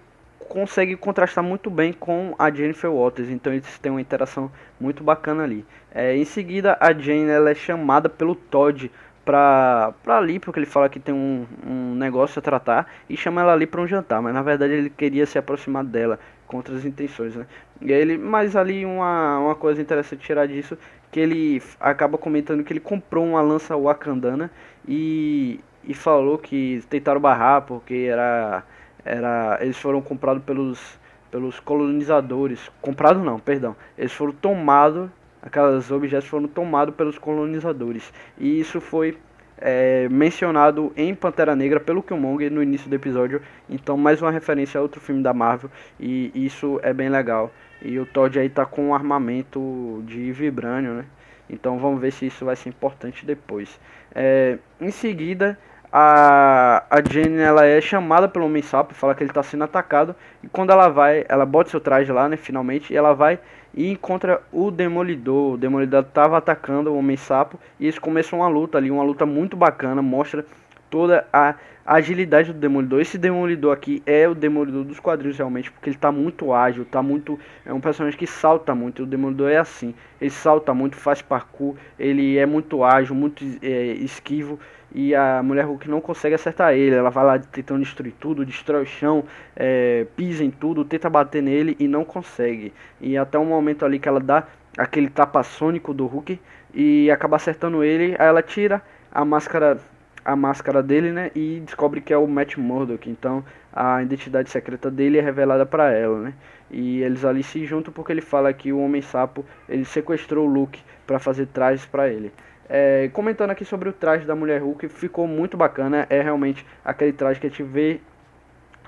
consegue 0.48 0.96
contrastar 0.96 1.42
muito 1.42 1.68
bem 1.70 1.92
com 1.92 2.34
a 2.38 2.50
Jennifer 2.50 2.90
Walters, 2.90 3.28
então 3.30 3.52
eles 3.52 3.78
têm 3.78 3.90
uma 3.90 4.00
interação 4.00 4.50
muito 4.80 5.02
bacana 5.02 5.42
ali. 5.42 5.64
É, 5.92 6.16
em 6.16 6.24
seguida, 6.24 6.76
a 6.80 6.92
Jane 6.92 7.28
ela 7.28 7.50
é 7.50 7.54
chamada 7.54 8.08
pelo 8.08 8.34
Todd 8.34 8.90
pra, 9.24 9.92
pra 10.02 10.18
ali, 10.18 10.38
porque 10.38 10.58
ele 10.58 10.66
fala 10.66 10.88
que 10.88 11.00
tem 11.00 11.14
um, 11.14 11.46
um 11.66 11.94
negócio 11.94 12.38
a 12.38 12.42
tratar, 12.42 12.90
e 13.08 13.16
chama 13.16 13.40
ela 13.40 13.52
ali 13.52 13.66
para 13.66 13.80
um 13.80 13.86
jantar, 13.86 14.22
mas 14.22 14.32
na 14.32 14.42
verdade 14.42 14.72
ele 14.72 14.90
queria 14.90 15.26
se 15.26 15.38
aproximar 15.38 15.84
dela 15.84 16.18
com 16.46 16.58
outras 16.58 16.84
intenções, 16.84 17.34
né? 17.34 17.46
E 17.80 17.92
ele, 17.92 18.16
mas 18.16 18.54
ali 18.54 18.84
uma, 18.84 19.40
uma 19.40 19.54
coisa 19.54 19.82
interessante 19.82 20.24
tirar 20.24 20.46
disso, 20.46 20.78
que 21.10 21.20
ele 21.20 21.62
acaba 21.80 22.16
comentando 22.16 22.62
que 22.62 22.72
ele 22.72 22.80
comprou 22.80 23.24
uma 23.24 23.42
lança 23.42 23.76
wakandana 23.76 24.50
e 24.86 25.60
e 25.86 25.94
falou 25.94 26.38
que 26.38 26.82
tentaram 26.90 27.20
barrar 27.20 27.62
porque 27.62 28.08
era, 28.10 28.64
era 29.04 29.58
eles 29.60 29.76
foram 29.76 30.02
comprados 30.02 30.42
pelos, 30.42 30.98
pelos 31.30 31.60
colonizadores. 31.60 32.70
Comprado 32.80 33.20
não, 33.20 33.38
perdão. 33.38 33.76
Eles 33.96 34.12
foram 34.12 34.32
tomados, 34.32 35.08
aquelas 35.40 35.90
objetos 35.90 36.28
foram 36.28 36.48
tomados 36.48 36.94
pelos 36.94 37.18
colonizadores. 37.18 38.12
E 38.38 38.58
isso 38.60 38.80
foi 38.80 39.16
é, 39.58 40.08
mencionado 40.10 40.92
em 40.96 41.14
Pantera 41.14 41.54
Negra 41.54 41.80
pelo 41.80 42.02
Killmonger 42.02 42.50
no 42.50 42.62
início 42.62 42.90
do 42.90 42.96
episódio. 42.96 43.40
Então, 43.70 43.96
mais 43.96 44.20
uma 44.20 44.30
referência 44.30 44.78
a 44.78 44.82
outro 44.82 45.00
filme 45.00 45.22
da 45.22 45.32
Marvel. 45.32 45.70
E 45.98 46.32
isso 46.34 46.80
é 46.82 46.92
bem 46.92 47.08
legal. 47.08 47.52
E 47.80 47.98
o 47.98 48.06
Todd 48.06 48.38
aí 48.38 48.48
tá 48.48 48.64
com 48.66 48.88
um 48.88 48.94
armamento 48.94 50.02
de 50.06 50.32
vibrânio, 50.32 50.94
né? 50.94 51.04
Então 51.48 51.78
vamos 51.78 52.00
ver 52.00 52.12
se 52.12 52.26
isso 52.26 52.44
vai 52.44 52.56
ser 52.56 52.70
importante 52.70 53.24
depois. 53.24 53.78
É, 54.14 54.58
em 54.80 54.90
seguida, 54.90 55.58
a, 55.98 56.84
a 56.90 57.00
Jenny 57.00 57.40
ela 57.40 57.64
é 57.64 57.80
chamada 57.80 58.28
pelo 58.28 58.44
Homem 58.44 58.60
Sapo, 58.60 58.92
fala 58.92 59.14
que 59.14 59.22
ele 59.22 59.30
está 59.30 59.42
sendo 59.42 59.64
atacado. 59.64 60.14
E 60.44 60.48
quando 60.48 60.68
ela 60.68 60.90
vai, 60.90 61.24
ela 61.26 61.46
bota 61.46 61.70
seu 61.70 61.80
traje 61.80 62.12
lá, 62.12 62.28
né? 62.28 62.36
Finalmente, 62.36 62.92
e 62.92 62.96
ela 62.96 63.14
vai 63.14 63.38
e 63.74 63.90
encontra 63.92 64.42
o 64.52 64.70
Demolidor. 64.70 65.54
O 65.54 65.56
Demolidor 65.56 66.02
estava 66.02 66.36
atacando 66.36 66.92
o 66.92 66.98
Homem 66.98 67.16
Sapo 67.16 67.58
e 67.80 67.86
eles 67.86 67.98
começam 67.98 68.40
uma 68.40 68.48
luta 68.48 68.76
ali, 68.76 68.90
uma 68.90 69.02
luta 69.02 69.24
muito 69.24 69.56
bacana, 69.56 70.02
mostra 70.02 70.44
toda 70.90 71.26
a 71.32 71.54
agilidade 71.86 72.52
do 72.52 72.58
Demolidor. 72.58 73.00
Esse 73.00 73.16
Demolidor 73.16 73.72
aqui 73.72 74.02
é 74.04 74.28
o 74.28 74.34
Demolidor 74.34 74.84
dos 74.84 74.98
quadrinhos 74.98 75.38
realmente, 75.38 75.70
porque 75.70 75.88
ele 75.88 75.96
está 75.96 76.10
muito 76.10 76.52
ágil, 76.52 76.84
tá 76.84 77.02
muito 77.02 77.38
é 77.64 77.72
um 77.72 77.80
personagem 77.80 78.18
que 78.18 78.26
salta 78.26 78.74
muito. 78.74 79.04
O 79.04 79.06
Demolidor 79.06 79.50
é 79.50 79.58
assim, 79.58 79.94
ele 80.20 80.30
salta 80.30 80.74
muito, 80.74 80.96
faz 80.96 81.22
parkour, 81.22 81.76
ele 81.98 82.36
é 82.36 82.44
muito 82.44 82.82
ágil, 82.82 83.14
muito 83.14 83.44
é, 83.62 83.92
esquivo 83.92 84.58
e 84.94 85.14
a 85.14 85.42
mulher 85.42 85.64
Hulk 85.66 85.88
não 85.88 86.00
consegue 86.00 86.34
acertar 86.34 86.72
ele. 86.74 86.94
Ela 86.96 87.10
vai 87.10 87.24
lá 87.24 87.38
tentando 87.38 87.82
destruir 87.82 88.14
tudo, 88.18 88.44
destrói 88.44 88.82
o 88.82 88.86
chão, 88.86 89.24
é, 89.54 90.06
pisa 90.16 90.42
em 90.42 90.50
tudo, 90.50 90.84
tenta 90.84 91.08
bater 91.08 91.42
nele 91.42 91.76
e 91.78 91.86
não 91.86 92.04
consegue. 92.04 92.72
E 93.00 93.16
até 93.16 93.38
um 93.38 93.44
momento 93.44 93.84
ali 93.84 93.98
que 93.98 94.08
ela 94.08 94.20
dá 94.20 94.46
aquele 94.76 95.08
tapa 95.08 95.42
sônico 95.42 95.94
do 95.94 96.06
Hulk 96.06 96.40
e 96.74 97.10
acaba 97.10 97.36
acertando 97.36 97.82
ele, 97.82 98.16
aí 98.18 98.26
ela 98.26 98.42
tira 98.42 98.82
a 99.12 99.24
máscara 99.24 99.78
a 100.26 100.34
máscara 100.34 100.82
dele, 100.82 101.12
né? 101.12 101.30
E 101.36 101.62
descobre 101.64 102.00
que 102.00 102.12
é 102.12 102.18
o 102.18 102.26
Matt 102.26 102.56
Murdock. 102.56 103.08
Então 103.08 103.44
a 103.72 104.02
identidade 104.02 104.50
secreta 104.50 104.90
dele 104.90 105.18
é 105.18 105.20
revelada 105.20 105.64
para 105.64 105.92
ela, 105.92 106.20
né? 106.20 106.34
E 106.68 107.00
eles 107.00 107.24
ali 107.24 107.44
se 107.44 107.64
juntam 107.64 107.92
porque 107.92 108.12
ele 108.12 108.20
fala 108.20 108.52
que 108.52 108.72
o 108.72 108.80
Homem 108.80 109.00
Sapo 109.00 109.44
ele 109.68 109.84
sequestrou 109.84 110.48
o 110.48 110.52
Luke 110.52 110.82
para 111.06 111.20
fazer 111.20 111.46
trajes 111.46 111.86
para 111.86 112.08
ele. 112.08 112.32
É, 112.68 113.08
comentando 113.12 113.50
aqui 113.50 113.64
sobre 113.64 113.88
o 113.88 113.92
traje 113.92 114.26
da 114.26 114.34
Mulher 114.34 114.60
Hulk, 114.60 114.88
ficou 114.88 115.28
muito 115.28 115.56
bacana. 115.56 116.06
É 116.10 116.20
realmente 116.20 116.66
aquele 116.84 117.12
traje 117.12 117.38
que 117.38 117.46
a 117.46 117.50
gente 117.50 117.62
vê 117.62 118.00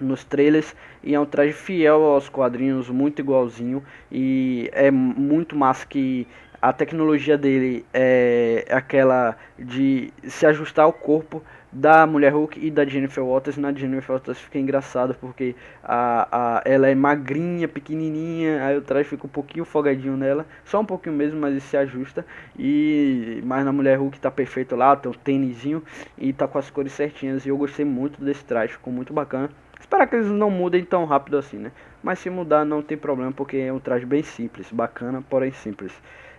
nos 0.00 0.24
trailers 0.24 0.74
e 1.02 1.14
é 1.14 1.20
um 1.20 1.26
traje 1.26 1.52
fiel 1.52 2.02
aos 2.02 2.28
quadrinhos, 2.28 2.88
muito 2.88 3.20
igualzinho 3.20 3.82
e 4.10 4.68
é 4.72 4.90
muito 4.90 5.56
massa 5.56 5.86
que 5.86 6.26
a 6.60 6.72
tecnologia 6.72 7.38
dele 7.38 7.84
é 7.94 8.66
aquela 8.70 9.36
de 9.58 10.12
se 10.24 10.44
ajustar 10.44 10.84
ao 10.84 10.92
corpo 10.92 11.42
da 11.70 12.06
Mulher 12.06 12.32
Hulk 12.32 12.58
e 12.64 12.70
da 12.70 12.84
Jennifer 12.84 13.22
Walters. 13.22 13.56
Na 13.56 13.72
Jennifer 13.72 14.10
Walters 14.10 14.38
fica 14.38 14.58
engraçado 14.58 15.14
porque 15.14 15.54
a, 15.84 16.28
a, 16.30 16.62
ela 16.64 16.88
é 16.88 16.94
magrinha, 16.94 17.68
pequenininha, 17.68 18.64
aí 18.64 18.76
o 18.76 18.82
traje 18.82 19.08
fica 19.08 19.26
um 19.26 19.30
pouquinho 19.30 19.64
folgadinho 19.64 20.16
nela, 20.16 20.46
só 20.64 20.80
um 20.80 20.84
pouquinho 20.84 21.14
mesmo, 21.14 21.38
mas 21.40 21.52
ele 21.52 21.60
se 21.60 21.76
ajusta. 21.76 22.26
E 22.58 23.40
mas 23.44 23.64
na 23.64 23.72
Mulher 23.72 23.98
Hulk 23.98 24.18
tá 24.18 24.30
perfeito 24.30 24.74
lá, 24.74 24.96
tem 24.96 25.10
um 25.10 25.14
tênisinho 25.14 25.82
e 26.16 26.32
tá 26.32 26.48
com 26.48 26.58
as 26.58 26.70
cores 26.70 26.92
certinhas. 26.92 27.46
E 27.46 27.50
eu 27.50 27.56
gostei 27.56 27.84
muito 27.84 28.22
desse 28.24 28.44
traje, 28.44 28.72
ficou 28.72 28.92
muito 28.92 29.12
bacana. 29.12 29.48
Espero 29.80 30.08
que 30.08 30.16
eles 30.16 30.26
não 30.26 30.50
mudem 30.50 30.84
tão 30.84 31.04
rápido 31.04 31.38
assim, 31.38 31.56
né? 31.56 31.70
Mas 32.02 32.18
se 32.18 32.28
mudar 32.28 32.64
não 32.64 32.82
tem 32.82 32.98
problema 32.98 33.32
porque 33.32 33.56
é 33.56 33.72
um 33.72 33.78
traje 33.78 34.04
bem 34.04 34.22
simples, 34.22 34.70
bacana, 34.72 35.22
porém 35.28 35.52
simples. 35.52 35.92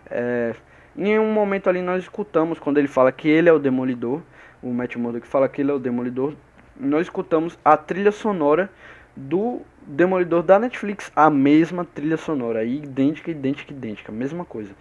É, 0.10 0.54
em 0.98 1.20
um 1.20 1.32
momento 1.32 1.70
ali 1.70 1.82
nós 1.82 2.04
escutamos 2.04 2.60
quando 2.60 2.78
ele 2.78 2.88
fala 2.88 3.12
que 3.12 3.28
ele 3.28 3.50
é 3.50 3.54
o 3.54 3.60
Demolidor, 3.60 4.22
o 4.62 4.74
Matt 4.74 4.96
Murdock 4.96 5.28
fala 5.28 5.48
que 5.48 5.62
ele 5.62 5.72
é 5.72 5.74
o 5.74 5.80
Demolidor, 5.80 6.34
nós 6.80 7.02
escutamos 7.02 7.58
a 7.64 7.78
trilha 7.78 8.12
sonora 8.12 8.70
do 9.16 9.62
Demolidor 9.86 10.44
da 10.44 10.60
Netflix, 10.60 11.12
a 11.16 11.30
mesma 11.30 11.86
trilha 11.86 12.18
sonora, 12.18 12.64
idêntica, 12.64 13.32
idêntica, 13.32 13.74
idêntica, 13.74 14.12
mesma 14.12 14.46
coisa. 14.46 14.72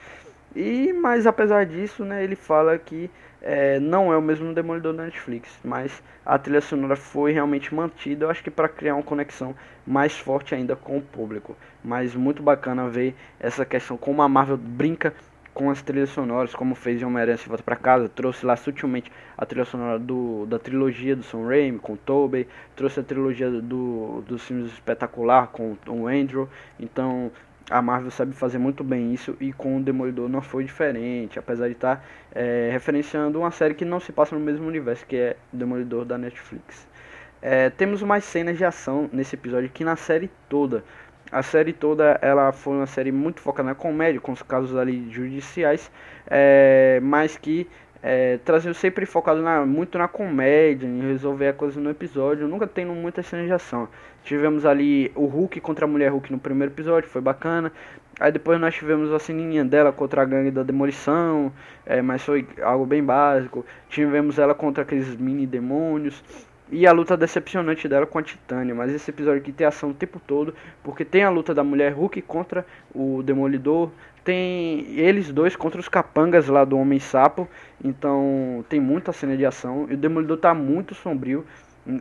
E 0.55 0.93
mas 0.93 1.26
apesar 1.26 1.67
disso, 1.67 2.05
né, 2.05 2.25
ele 2.25 2.37
fala 2.37 2.78
que 2.78 3.11
é, 3.40 3.78
não 3.78 4.12
é 4.12 4.17
o 4.17 4.23
mesmo 4.23 4.52
Demolidor 4.52 4.93
da 4.95 5.05
Netflix, 5.05 5.59
mas 5.64 6.02
a 6.25 6.38
trilha 6.38 6.61
sonora 6.61 6.97
foi 6.97 7.33
realmente 7.33 7.75
mantida, 7.75 8.25
eu 8.25 8.31
acho 8.31 8.43
que 8.43 8.50
para 8.50 8.69
criar 8.69 8.95
uma 8.95 9.02
conexão 9.02 9.55
mais 9.87 10.19
forte 10.19 10.55
ainda 10.55 10.75
com 10.75 10.99
o 10.99 11.02
público. 11.02 11.57
Mas 11.83 12.14
muito 12.14 12.43
bacana 12.43 12.88
ver 12.88 13.14
essa 13.38 13.64
questão 13.64 13.97
como 13.97 14.23
a 14.23 14.28
Marvel 14.28 14.57
brinca 14.57 15.14
com 15.55 15.71
as 15.71 15.83
trilhas 15.83 16.11
sonoras, 16.11 16.55
como 16.55 16.75
fez 16.76 17.02
em 17.02 17.05
Homem-Aranha 17.05 17.37
Se 17.37 17.49
Volta 17.49 17.64
Pra 17.64 17.75
Casa, 17.75 18.09
trouxe 18.09 18.47
lá 18.47 18.55
sutilmente 18.55 19.11
a 19.37 19.45
trilha 19.45 19.64
sonora 19.64 19.99
do, 19.99 20.47
da 20.47 20.57
trilogia 20.57 21.17
do 21.17 21.25
Sam 21.25 21.49
Raimi 21.49 21.81
com 21.81 21.97
Tobey, 21.97 22.47
trouxe 22.76 23.00
a 23.00 23.02
trilogia 23.02 23.50
do, 23.50 24.23
dos 24.26 24.45
filmes 24.45 24.73
espetacular 24.73 25.49
com 25.49 25.76
o 25.88 26.07
Andrew, 26.07 26.49
então 26.78 27.33
a 27.71 27.83
Marvel 27.83 28.11
sabe 28.11 28.33
fazer 28.35 28.59
muito 28.59 28.83
bem 28.83 29.13
isso 29.13 29.37
e 29.41 29.53
com 29.53 29.77
o 29.77 29.83
Demolidor 29.83 30.29
não 30.29 30.41
foi 30.41 30.65
diferente, 30.65 31.39
apesar 31.39 31.67
de 31.67 31.73
estar 31.73 31.97
tá, 31.97 32.03
é, 32.35 32.71
referenciando 32.73 33.39
uma 33.39 33.51
série 33.51 33.75
que 33.75 33.85
não 33.85 34.01
se 34.01 34.11
passa 34.11 34.35
no 34.35 34.41
mesmo 34.41 34.67
universo, 34.67 35.05
que 35.07 35.17
é 35.17 35.37
Demolidor 35.53 36.05
da 36.05 36.17
Netflix. 36.17 36.87
É, 37.41 37.71
temos 37.71 38.03
mais 38.03 38.25
cenas 38.25 38.57
de 38.57 38.65
ação 38.65 39.09
nesse 39.13 39.37
episódio 39.37 39.69
que 39.69 39.85
na 39.85 39.97
série 39.97 40.31
toda. 40.49 40.83
A 41.31 41.43
série 41.43 41.75
toda 41.75 42.19
ela 42.23 42.53
foi 42.53 42.75
uma 42.75 42.87
série 42.87 43.13
muito 43.13 43.41
focada 43.41 43.69
na 43.69 43.75
comédia, 43.75 44.19
com 44.19 44.33
os 44.33 44.43
casos 44.43 44.75
ali 44.75 45.11
judiciais, 45.11 45.91
é, 46.27 46.99
mas 47.03 47.37
que 47.37 47.69
é, 48.02 48.38
sempre 48.75 49.07
focado 49.07 49.43
na, 49.43 49.67
muito 49.67 49.99
na 49.99 50.07
comédia, 50.07 50.87
em 50.87 51.00
resolver 51.00 51.49
a 51.49 51.52
coisa 51.52 51.81
no 51.81 51.90
episódio, 51.90 52.47
nunca 52.47 52.67
tendo 52.67 52.93
muita 52.93 53.23
cena 53.23 53.45
de 53.45 53.52
ação. 53.52 53.88
Tivemos 54.25 54.67
ali 54.67 55.11
o 55.14 55.26
Hulk 55.26 55.61
contra 55.61 55.85
a 55.85 55.88
Mulher 55.88 56.11
Hulk 56.12 56.31
no 56.31 56.38
primeiro 56.38 56.73
episódio, 56.73 57.09
foi 57.09 57.21
bacana. 57.21 57.73
Aí 58.21 58.33
depois 58.33 58.61
nós 58.61 58.75
tivemos 58.75 59.12
a 59.12 59.19
ceninha 59.19 59.64
dela 59.64 59.93
contra 59.93 60.23
a 60.23 60.25
gangue 60.25 60.50
da 60.50 60.62
demolição, 60.62 61.52
é, 61.87 62.02
mas 62.02 62.23
foi 62.25 62.47
algo 62.62 62.85
bem 62.85 63.02
básico. 63.02 63.64
Tivemos 63.88 64.38
ela 64.38 64.55
contra 64.55 64.83
aqueles 64.83 65.14
mini 65.17 65.47
demônios. 65.47 66.23
E 66.71 66.87
a 66.87 66.93
luta 66.93 67.17
decepcionante 67.17 67.88
dela 67.88 68.07
com 68.07 68.19
a 68.19 68.23
Titânia. 68.23 68.75
Mas 68.75 68.93
esse 68.93 69.11
episódio 69.11 69.40
aqui 69.40 69.52
tem 69.52 69.67
ação 69.67 69.90
o 69.90 69.95
tempo 69.95 70.21
todo. 70.21 70.55
Porque 70.83 71.05
tem 71.05 71.23
a 71.23 71.31
luta 71.31 71.55
da 71.55 71.64
mulher 71.64 71.93
Hulk 71.93 72.21
contra 72.23 72.67
o 72.95 73.23
Demolidor 73.23 73.90
tem 74.29 74.85
eles 74.91 75.33
dois 75.33 75.57
contra 75.57 75.81
os 75.81 75.89
capangas 75.89 76.49
lá 76.49 76.63
do 76.63 76.77
Homem 76.77 77.01
Sapo. 77.01 77.49
Então 77.83 78.63
tem 78.69 78.79
muita 78.79 79.11
cena 79.11 79.35
de 79.35 79.47
ação. 79.47 79.87
E 79.89 79.95
o 79.95 79.97
Demolidor 79.97 80.37
tá 80.37 80.53
muito 80.53 80.95
sombrio. 80.95 81.47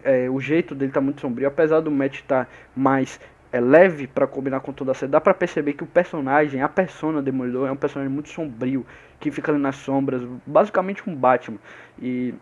É, 0.04 0.30
o 0.30 0.38
jeito 0.42 0.76
dele 0.76 0.92
tá 0.92 1.00
muito 1.00 1.22
sombrio. 1.22 1.48
Apesar 1.48 1.80
do 1.80 1.90
match 1.90 2.16
estar 2.16 2.44
tá 2.44 2.52
mais 2.76 3.18
é, 3.50 3.62
leve 3.62 4.08
para 4.08 4.28
combinar 4.28 4.60
com 4.60 4.74
toda 4.74 4.92
a 4.92 4.94
série, 4.94 5.10
dá 5.10 5.22
pra 5.22 5.34
perceber 5.34 5.72
que 5.72 5.86
o 5.86 5.88
personagem, 5.88 6.62
a 6.62 6.68
persona 6.68 7.22
Demolidor, 7.22 7.70
é 7.70 7.72
um 7.72 7.78
personagem 7.78 8.14
muito 8.14 8.28
sombrio. 8.28 8.86
Que 9.22 9.32
fica 9.32 9.50
ali 9.50 9.62
nas 9.62 9.78
sombras. 9.78 10.22
Basicamente 10.46 11.10
um 11.10 11.16
Batman. 11.16 11.60
E 11.98 12.34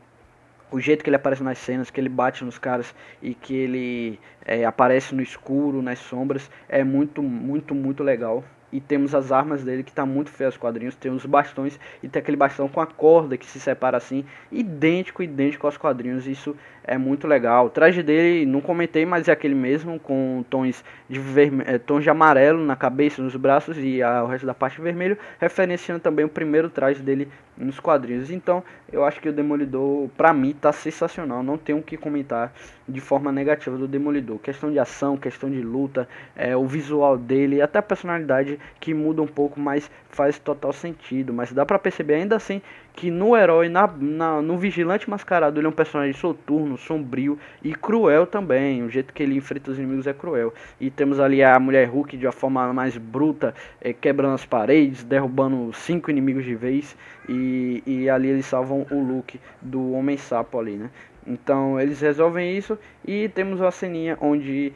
o 0.72 0.80
jeito 0.80 1.04
que 1.04 1.12
ele 1.12 1.18
aparece 1.18 1.44
nas 1.44 1.60
cenas, 1.60 1.92
que 1.92 2.01
ele 2.01 2.10
bate 2.10 2.44
nos 2.44 2.58
caras 2.58 2.96
e 3.22 3.36
que 3.36 3.56
ele 3.56 4.20
é, 4.44 4.65
aparece 4.65 5.13
no 5.13 5.22
escuro, 5.22 5.84
nas 5.84 6.00
sombras, 6.00 6.50
é 6.68 6.84
muito, 6.84 7.22
muito, 7.22 7.75
muito 7.75 8.04
legal 8.04 8.44
e 8.75 8.82
temos 8.82 9.15
as 9.15 9.32
armas 9.32 9.63
dele 9.63 9.84
que 9.84 9.91
tá 9.91 10.05
muito 10.05 10.29
feio 10.29 10.50
os 10.50 10.58
quadrinhos, 10.58 10.96
tem 10.96 11.10
os 11.10 11.25
bastões 11.25 11.79
e 12.03 12.10
tem 12.10 12.20
aquele 12.20 12.36
bastão 12.36 12.67
com 12.67 12.82
a 12.82 12.86
corda 12.86 13.38
que 13.38 13.46
se 13.46 13.58
separa 13.58 13.96
assim, 13.96 14.25
idêntico, 14.51 15.24
idêntico 15.24 15.65
aos 15.65 15.77
quadrinhos, 15.77 16.27
isso 16.27 16.53
é 16.84 16.98
muito 16.98 17.25
legal. 17.25 17.67
O 17.67 17.70
traje 17.70 18.03
dele, 18.03 18.46
não 18.46 18.60
comentei, 18.60 19.05
mas 19.05 19.27
é 19.27 19.32
aquele 19.32 19.55
mesmo, 19.55 20.00
com 20.00 20.44
tons 20.50 20.84
de. 21.10 21.20
É, 21.65 21.77
tons 21.77 22.03
de 22.03 22.10
amarelo 22.10 22.63
na 22.63 22.75
cabeça, 22.75 23.22
nos 23.22 23.36
braços 23.36 23.77
e 23.77 24.03
a, 24.03 24.24
o 24.24 24.27
resto 24.27 24.46
da 24.46 24.53
parte 24.53 24.79
vermelho, 24.82 25.17
referenciando 25.39 26.01
também 26.01 26.25
o 26.25 26.29
primeiro 26.29 26.70
traje 26.70 27.01
dele 27.01 27.29
nos 27.58 27.79
quadrinhos. 27.79 28.29
Então, 28.29 28.63
eu 28.95 29.03
acho 29.03 29.19
que 29.19 29.27
o 29.27 29.33
Demolidor, 29.33 30.07
pra 30.15 30.33
mim, 30.33 30.53
tá 30.53 30.71
sensacional. 30.71 31.43
Não 31.43 31.57
tenho 31.57 31.79
o 31.79 31.83
que 31.83 31.97
comentar 31.97 32.53
de 32.87 33.01
forma 33.01 33.29
negativa 33.29 33.77
do 33.77 33.89
Demolidor. 33.89 34.39
Questão 34.39 34.71
de 34.71 34.79
ação, 34.79 35.17
questão 35.17 35.49
de 35.49 35.61
luta, 35.61 36.07
é, 36.33 36.55
o 36.55 36.65
visual 36.65 37.17
dele, 37.17 37.61
até 37.61 37.79
a 37.79 37.81
personalidade 37.81 38.57
que 38.79 38.93
muda 38.93 39.21
um 39.21 39.27
pouco, 39.27 39.59
mas 39.59 39.91
faz 40.09 40.39
total 40.39 40.71
sentido. 40.71 41.33
Mas 41.33 41.51
dá 41.51 41.65
pra 41.65 41.77
perceber 41.77 42.15
ainda 42.15 42.37
assim 42.37 42.61
que 42.95 43.11
no 43.11 43.35
herói, 43.35 43.67
na, 43.67 43.87
na, 43.87 44.41
no 44.41 44.57
Vigilante 44.57 45.09
Mascarado, 45.09 45.59
ele 45.59 45.67
é 45.67 45.69
um 45.69 45.73
personagem 45.73 46.13
soturno, 46.13 46.77
sombrio 46.77 47.37
e 47.61 47.75
cruel 47.75 48.25
também. 48.25 48.81
O 48.83 48.89
jeito 48.89 49.13
que 49.13 49.21
ele 49.21 49.35
enfrenta 49.35 49.69
os 49.69 49.77
inimigos 49.77 50.07
é 50.07 50.13
cruel. 50.13 50.53
E 50.79 50.89
temos 50.89 51.19
ali 51.19 51.43
a 51.43 51.59
mulher 51.59 51.89
Hulk 51.89 52.15
de 52.15 52.25
uma 52.25 52.31
forma 52.31 52.71
mais 52.73 52.97
bruta, 52.97 53.53
é, 53.81 53.91
quebrando 53.91 54.35
as 54.35 54.45
paredes, 54.45 55.03
derrubando 55.03 55.73
cinco 55.73 56.09
inimigos 56.09 56.45
de 56.45 56.55
vez. 56.55 56.95
E, 57.27 57.83
e 57.85 58.09
ali 58.09 58.29
eles 58.29 58.45
salvam 58.45 58.87
o 58.89 58.99
look 58.99 59.39
do 59.61 59.91
Homem-Sapo 59.91 60.57
ali, 60.57 60.77
né? 60.77 60.89
Então 61.27 61.79
eles 61.79 61.99
resolvem 61.99 62.55
isso 62.55 62.77
e 63.05 63.27
temos 63.29 63.59
uma 63.59 63.71
ceninha 63.71 64.15
onde 64.21 64.71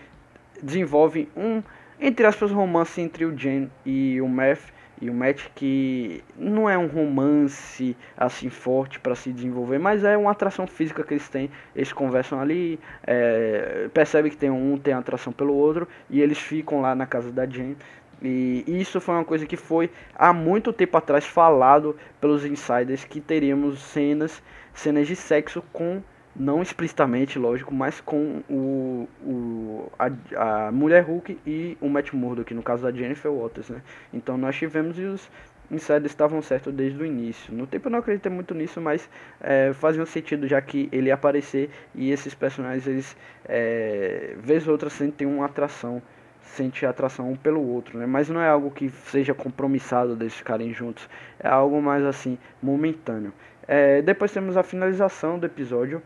desenvolve 0.62 1.30
um, 1.38 1.62
entre 2.02 2.26
aspas, 2.26 2.52
romance 2.52 3.00
entre 3.00 3.24
o 3.24 3.38
Jen 3.38 3.70
e 3.86 4.20
o 4.20 4.28
Matt 4.28 4.60
e 5.02 5.10
o 5.10 5.14
Matt 5.14 5.48
que 5.56 6.24
não 6.38 6.70
é 6.70 6.78
um 6.78 6.88
romance 6.88 7.96
assim 8.18 8.50
forte 8.50 9.00
para 9.00 9.16
se 9.16 9.32
desenvolver, 9.32 9.80
mas 9.80 10.04
é 10.04 10.18
uma 10.18 10.32
atração 10.32 10.68
física 10.68 11.04
que 11.04 11.14
eles 11.14 11.30
têm. 11.30 11.50
Eles 11.76 11.94
conversam 11.94 12.40
ali, 12.40 12.80
é, 13.06 13.90
percebe 13.94 14.30
que 14.30 14.38
tem 14.38 14.50
um 14.50 14.78
tem 14.78 14.94
atração 14.94 15.32
pelo 15.32 15.54
outro 15.54 15.88
e 16.10 16.22
eles 16.22 16.38
ficam 16.38 16.82
lá 16.82 16.94
na 16.94 17.06
casa 17.06 17.32
da 17.32 17.46
Jen. 17.46 17.76
E 18.22 18.66
isso 18.68 19.00
foi 19.00 19.16
uma 19.16 19.24
coisa 19.24 19.46
que 19.46 19.56
foi 19.56 19.90
há 20.14 20.34
muito 20.34 20.74
tempo 20.74 20.98
atrás 20.98 21.26
falado 21.26 21.96
pelos 22.20 22.44
insiders 22.44 23.06
que 23.06 23.22
teríamos 23.22 23.80
cenas, 23.80 24.44
cenas 24.74 25.08
de 25.08 25.16
sexo 25.16 25.64
com 25.72 26.02
não 26.36 26.62
explicitamente, 26.62 27.38
lógico, 27.38 27.74
mas 27.74 28.00
com 28.00 28.42
o, 28.50 29.08
o 29.24 29.92
a, 29.98 30.68
a 30.68 30.72
mulher 30.72 31.04
Hulk 31.04 31.38
e 31.46 31.78
o 31.82 31.90
Matt 31.90 32.14
Murdock, 32.14 32.54
no 32.54 32.64
caso 32.64 32.84
da 32.84 32.92
Jennifer 32.92 33.32
Waters, 33.32 33.70
né? 33.70 33.82
Então 34.14 34.38
nós 34.38 34.56
tivemos 34.56 34.98
e 34.98 35.04
os 35.04 35.30
insiders 35.72 36.12
estavam 36.12 36.42
certos 36.42 36.74
desde 36.74 37.02
o 37.02 37.06
início. 37.06 37.54
No 37.54 37.68
tempo 37.68 37.88
eu 37.88 37.92
não 37.92 38.00
acreditei 38.00 38.32
muito 38.32 38.54
nisso, 38.54 38.82
mas 38.82 39.10
é, 39.42 39.72
fazia 39.74 40.02
um 40.02 40.06
sentido 40.06 40.48
já 40.48 40.62
que 40.62 40.90
ele 40.92 41.12
aparecer 41.12 41.70
e 41.94 42.12
esses 42.12 42.34
personagens, 42.34 42.88
eles, 42.88 43.18
é, 43.46 44.36
vez 44.38 44.66
ou 44.68 44.74
outra, 44.74 44.90
sentem 44.90 45.28
uma 45.28 45.46
atração, 45.46 46.02
sente 46.42 46.86
atração 46.86 47.32
um 47.32 47.36
pelo 47.36 47.62
outro, 47.62 47.98
né? 47.98 48.06
Mas 48.06 48.30
não 48.30 48.42
é 48.42 48.48
algo 48.48 48.72
que 48.72 48.90
seja 48.90 49.34
compromissado 49.34 50.16
deles 50.16 50.34
ficarem 50.34 50.74
juntos, 50.74 51.08
é 51.40 51.48
algo 51.48 51.82
mais 51.82 52.04
assim, 52.06 52.38
momentâneo. 52.62 53.34
É, 53.68 54.02
depois 54.02 54.32
temos 54.32 54.58
a 54.58 54.64
finalização 54.64 55.38
do 55.38 55.46
episódio, 55.46 56.02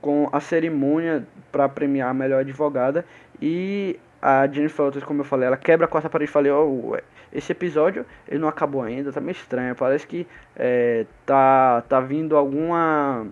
com 0.00 0.28
a 0.32 0.40
cerimônia 0.40 1.26
para 1.50 1.68
premiar 1.68 2.10
a 2.10 2.14
melhor 2.14 2.40
advogada 2.40 3.04
e 3.40 3.98
a 4.20 4.46
Jennifer 4.46 4.84
Walters, 4.84 5.04
como 5.04 5.20
eu 5.20 5.24
falei, 5.24 5.46
ela 5.46 5.56
quebra 5.56 5.86
a 5.86 5.88
quarta 5.88 6.10
parede 6.10 6.30
e 6.30 6.32
falei, 6.32 6.50
oh, 6.50 6.96
esse 7.32 7.52
episódio 7.52 8.04
ele 8.26 8.38
não 8.38 8.48
acabou 8.48 8.82
ainda, 8.82 9.12
tá 9.12 9.20
meio 9.20 9.32
estranho, 9.32 9.74
parece 9.74 10.06
que 10.06 10.26
é, 10.56 11.06
tá, 11.24 11.82
tá 11.82 12.00
vindo 12.00 12.36
alguma 12.36 13.26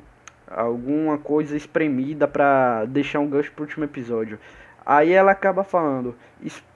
alguma 0.46 1.18
coisa 1.18 1.56
espremida 1.56 2.28
para 2.28 2.84
deixar 2.84 3.18
um 3.18 3.28
gancho 3.28 3.50
pro 3.52 3.64
último 3.64 3.84
episódio. 3.84 4.38
Aí 4.86 5.12
ela 5.12 5.32
acaba 5.32 5.64
falando, 5.64 6.14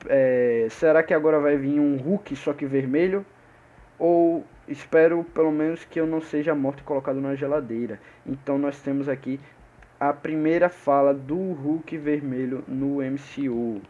é, 0.06 0.66
será 0.70 1.02
que 1.02 1.12
agora 1.12 1.38
vai 1.38 1.56
vir 1.56 1.78
um 1.78 1.96
Hulk 1.96 2.34
só 2.36 2.52
que 2.52 2.64
vermelho? 2.64 3.24
Ou 3.98 4.44
espero 4.66 5.24
pelo 5.34 5.52
menos 5.52 5.84
que 5.84 6.00
eu 6.00 6.06
não 6.06 6.20
seja 6.20 6.54
morto 6.54 6.80
e 6.80 6.84
colocado 6.84 7.20
na 7.20 7.34
geladeira. 7.34 8.00
Então 8.26 8.58
nós 8.58 8.80
temos 8.80 9.08
aqui 9.08 9.38
a 10.00 10.12
primeira 10.12 10.68
fala 10.68 11.12
do 11.12 11.34
Hulk 11.34 11.96
vermelho 11.98 12.62
no 12.68 12.98
MCU. 13.02 13.82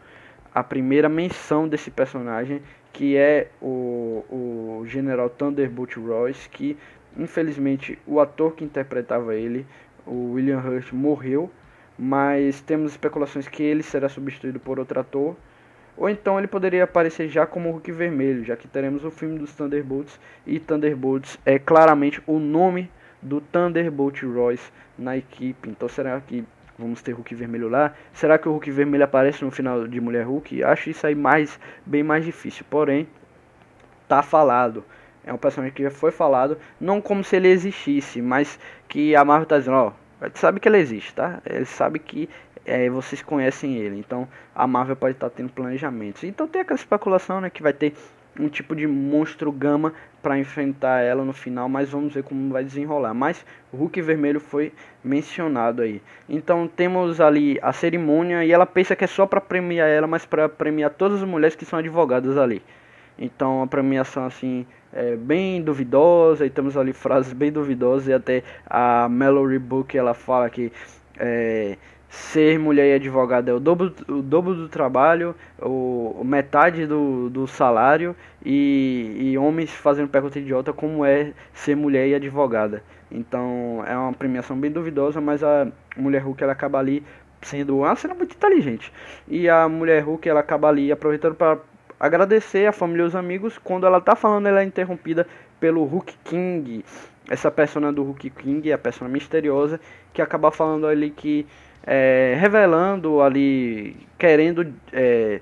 A 0.53 0.63
primeira 0.63 1.07
menção 1.07 1.67
desse 1.67 1.91
personagem, 1.91 2.61
que 2.91 3.15
é 3.15 3.49
o, 3.61 4.25
o 4.29 4.83
General 4.87 5.29
Thunderbolt 5.29 5.95
Royce, 5.97 6.49
que 6.49 6.75
infelizmente 7.15 7.99
o 8.07 8.19
ator 8.19 8.55
que 8.55 8.63
interpretava 8.63 9.35
ele, 9.35 9.67
o 10.05 10.33
William 10.33 10.59
Hurt, 10.59 10.91
morreu, 10.91 11.51
mas 11.97 12.59
temos 12.61 12.91
especulações 12.91 13.47
que 13.47 13.61
ele 13.61 13.83
será 13.83 14.09
substituído 14.09 14.59
por 14.59 14.79
outro 14.79 14.99
ator. 14.99 15.35
Ou 15.95 16.09
então 16.09 16.39
ele 16.39 16.47
poderia 16.47 16.85
aparecer 16.85 17.27
já 17.27 17.45
como 17.45 17.69
Hulk 17.69 17.91
Vermelho, 17.91 18.43
já 18.43 18.55
que 18.55 18.67
teremos 18.67 19.03
o 19.03 19.11
filme 19.11 19.37
dos 19.37 19.53
Thunderbolts 19.53 20.19
e 20.47 20.57
Thunderbolts 20.59 21.37
é 21.45 21.59
claramente 21.59 22.21
o 22.25 22.39
nome 22.39 22.89
do 23.21 23.41
Thunderbolt 23.41 24.21
Royce 24.23 24.71
na 24.97 25.17
equipe. 25.17 25.69
Então 25.69 25.87
será 25.89 26.19
que 26.21 26.43
vamos 26.77 27.01
ter 27.01 27.11
Hulk 27.11 27.35
vermelho 27.35 27.67
lá? 27.67 27.93
Será 28.13 28.37
que 28.37 28.47
o 28.47 28.51
Hulk 28.51 28.71
vermelho 28.71 29.03
aparece 29.03 29.43
no 29.43 29.51
final 29.51 29.87
de 29.87 29.99
Mulher 29.99 30.25
Hulk? 30.25 30.63
Acho 30.63 30.89
isso 30.89 31.05
aí 31.05 31.15
mais 31.15 31.59
bem 31.85 32.03
mais 32.03 32.23
difícil. 32.25 32.65
Porém, 32.69 33.07
tá 34.07 34.23
falado. 34.23 34.83
É 35.23 35.33
um 35.33 35.37
personagem 35.37 35.75
que 35.75 35.83
já 35.83 35.91
foi 35.91 36.11
falado, 36.11 36.57
não 36.79 37.01
como 37.01 37.23
se 37.23 37.35
ele 37.35 37.49
existisse, 37.49 38.21
mas 38.21 38.57
que 38.87 39.15
a 39.15 39.23
Marvel 39.23 39.45
tá 39.45 39.59
dizendo, 39.59 39.75
ó, 39.75 39.91
sabe 40.33 40.59
que 40.59 40.67
ele 40.67 40.77
existe, 40.77 41.13
tá? 41.13 41.41
Ele 41.45 41.65
sabe 41.65 41.99
que 41.99 42.27
é, 42.65 42.89
vocês 42.89 43.21
conhecem 43.21 43.75
ele. 43.75 43.99
Então 43.99 44.27
a 44.55 44.65
Marvel 44.65 44.95
pode 44.95 45.15
estar 45.15 45.29
tá 45.29 45.35
tendo 45.35 45.51
planejamentos. 45.51 46.23
Então 46.23 46.47
tem 46.47 46.61
aquela 46.61 46.79
especulação, 46.79 47.41
né, 47.41 47.49
que 47.49 47.61
vai 47.61 47.73
ter 47.73 47.93
um 48.37 48.49
tipo 48.49 48.75
de 48.75 48.85
monstro 48.87 49.51
gama 49.51 49.93
para 50.21 50.37
enfrentar 50.37 51.01
ela 51.01 51.23
no 51.23 51.33
final, 51.33 51.69
mas 51.69 51.89
vamos 51.89 52.13
ver 52.13 52.23
como 52.23 52.51
vai 52.51 52.63
desenrolar. 52.63 53.13
Mas 53.13 53.45
o 53.71 53.77
Hulk 53.77 54.01
vermelho 54.01 54.39
foi 54.39 54.73
mencionado 55.03 55.81
aí. 55.81 56.01
Então 56.27 56.67
temos 56.67 57.21
ali 57.21 57.57
a 57.61 57.71
cerimônia 57.71 58.43
e 58.43 58.51
ela 58.51 58.65
pensa 58.65 58.95
que 58.95 59.03
é 59.03 59.07
só 59.07 59.25
para 59.25 59.41
premiar 59.41 59.87
ela, 59.87 60.07
mas 60.07 60.25
para 60.25 60.49
premiar 60.49 60.91
todas 60.91 61.21
as 61.21 61.27
mulheres 61.27 61.55
que 61.55 61.65
são 61.65 61.79
advogadas 61.79 62.37
ali. 62.37 62.61
Então 63.17 63.61
a 63.61 63.67
premiação 63.67 64.25
assim 64.25 64.65
é 64.93 65.15
bem 65.15 65.61
duvidosa 65.61 66.45
e 66.45 66.49
temos 66.49 66.77
ali 66.77 66.93
frases 66.93 67.33
bem 67.33 67.51
duvidosas 67.51 68.07
e 68.07 68.13
até 68.13 68.43
a 68.65 69.07
Mallory 69.09 69.59
Book 69.59 69.97
ela 69.97 70.13
fala 70.13 70.49
que 70.49 70.71
é, 71.17 71.77
ser 72.09 72.57
mulher 72.57 72.87
e 72.87 72.93
advogada 72.95 73.51
é 73.51 73.53
o 73.53 73.59
dobro, 73.59 73.93
o 74.07 74.21
dobro 74.21 74.55
do 74.55 74.67
trabalho, 74.67 75.35
o, 75.61 76.21
metade 76.25 76.87
do, 76.87 77.29
do 77.29 77.47
salário 77.47 78.15
e, 78.43 79.15
e 79.19 79.37
homens 79.37 79.71
fazendo 79.71 80.09
pergunta 80.09 80.39
idiota 80.39 80.73
como 80.73 81.05
é 81.05 81.33
ser 81.53 81.75
mulher 81.75 82.07
e 82.07 82.15
advogada. 82.15 82.83
Então 83.11 83.83
é 83.85 83.95
uma 83.95 84.13
premiação 84.13 84.57
bem 84.57 84.71
duvidosa, 84.71 85.21
mas 85.21 85.43
a 85.43 85.67
mulher 85.95 86.23
Hulk 86.23 86.43
ela 86.43 86.53
acaba 86.53 86.79
ali 86.79 87.03
sendo 87.41 87.77
uma 87.77 87.95
cena 87.95 88.15
muito 88.15 88.35
inteligente. 88.35 88.91
E 89.27 89.47
a 89.47 89.69
mulher 89.69 90.03
Hulk 90.03 90.27
ela 90.27 90.39
acaba 90.39 90.67
ali 90.67 90.91
aproveitando 90.91 91.35
para 91.35 91.59
agradecer 91.99 92.65
a 92.65 92.71
família 92.71 93.03
e 93.03 93.07
os 93.07 93.15
amigos. 93.15 93.57
Quando 93.57 93.85
ela 93.85 94.01
tá 94.01 94.15
falando, 94.15 94.47
ela 94.47 94.61
é 94.61 94.63
interrompida 94.63 95.27
pelo 95.59 95.83
Hulk 95.83 96.15
King. 96.23 96.83
Essa 97.29 97.51
persona 97.51 97.93
do 97.93 98.03
Hulk 98.03 98.29
King, 98.31 98.71
a 98.71 98.77
persona 98.77 99.09
misteriosa, 99.09 99.79
que 100.13 100.21
acaba 100.21 100.51
falando 100.51 100.87
ali 100.87 101.11
que 101.11 101.45
é, 101.91 102.35
revelando 102.39 103.19
ali, 103.19 103.95
querendo 104.15 104.71
é, 104.93 105.41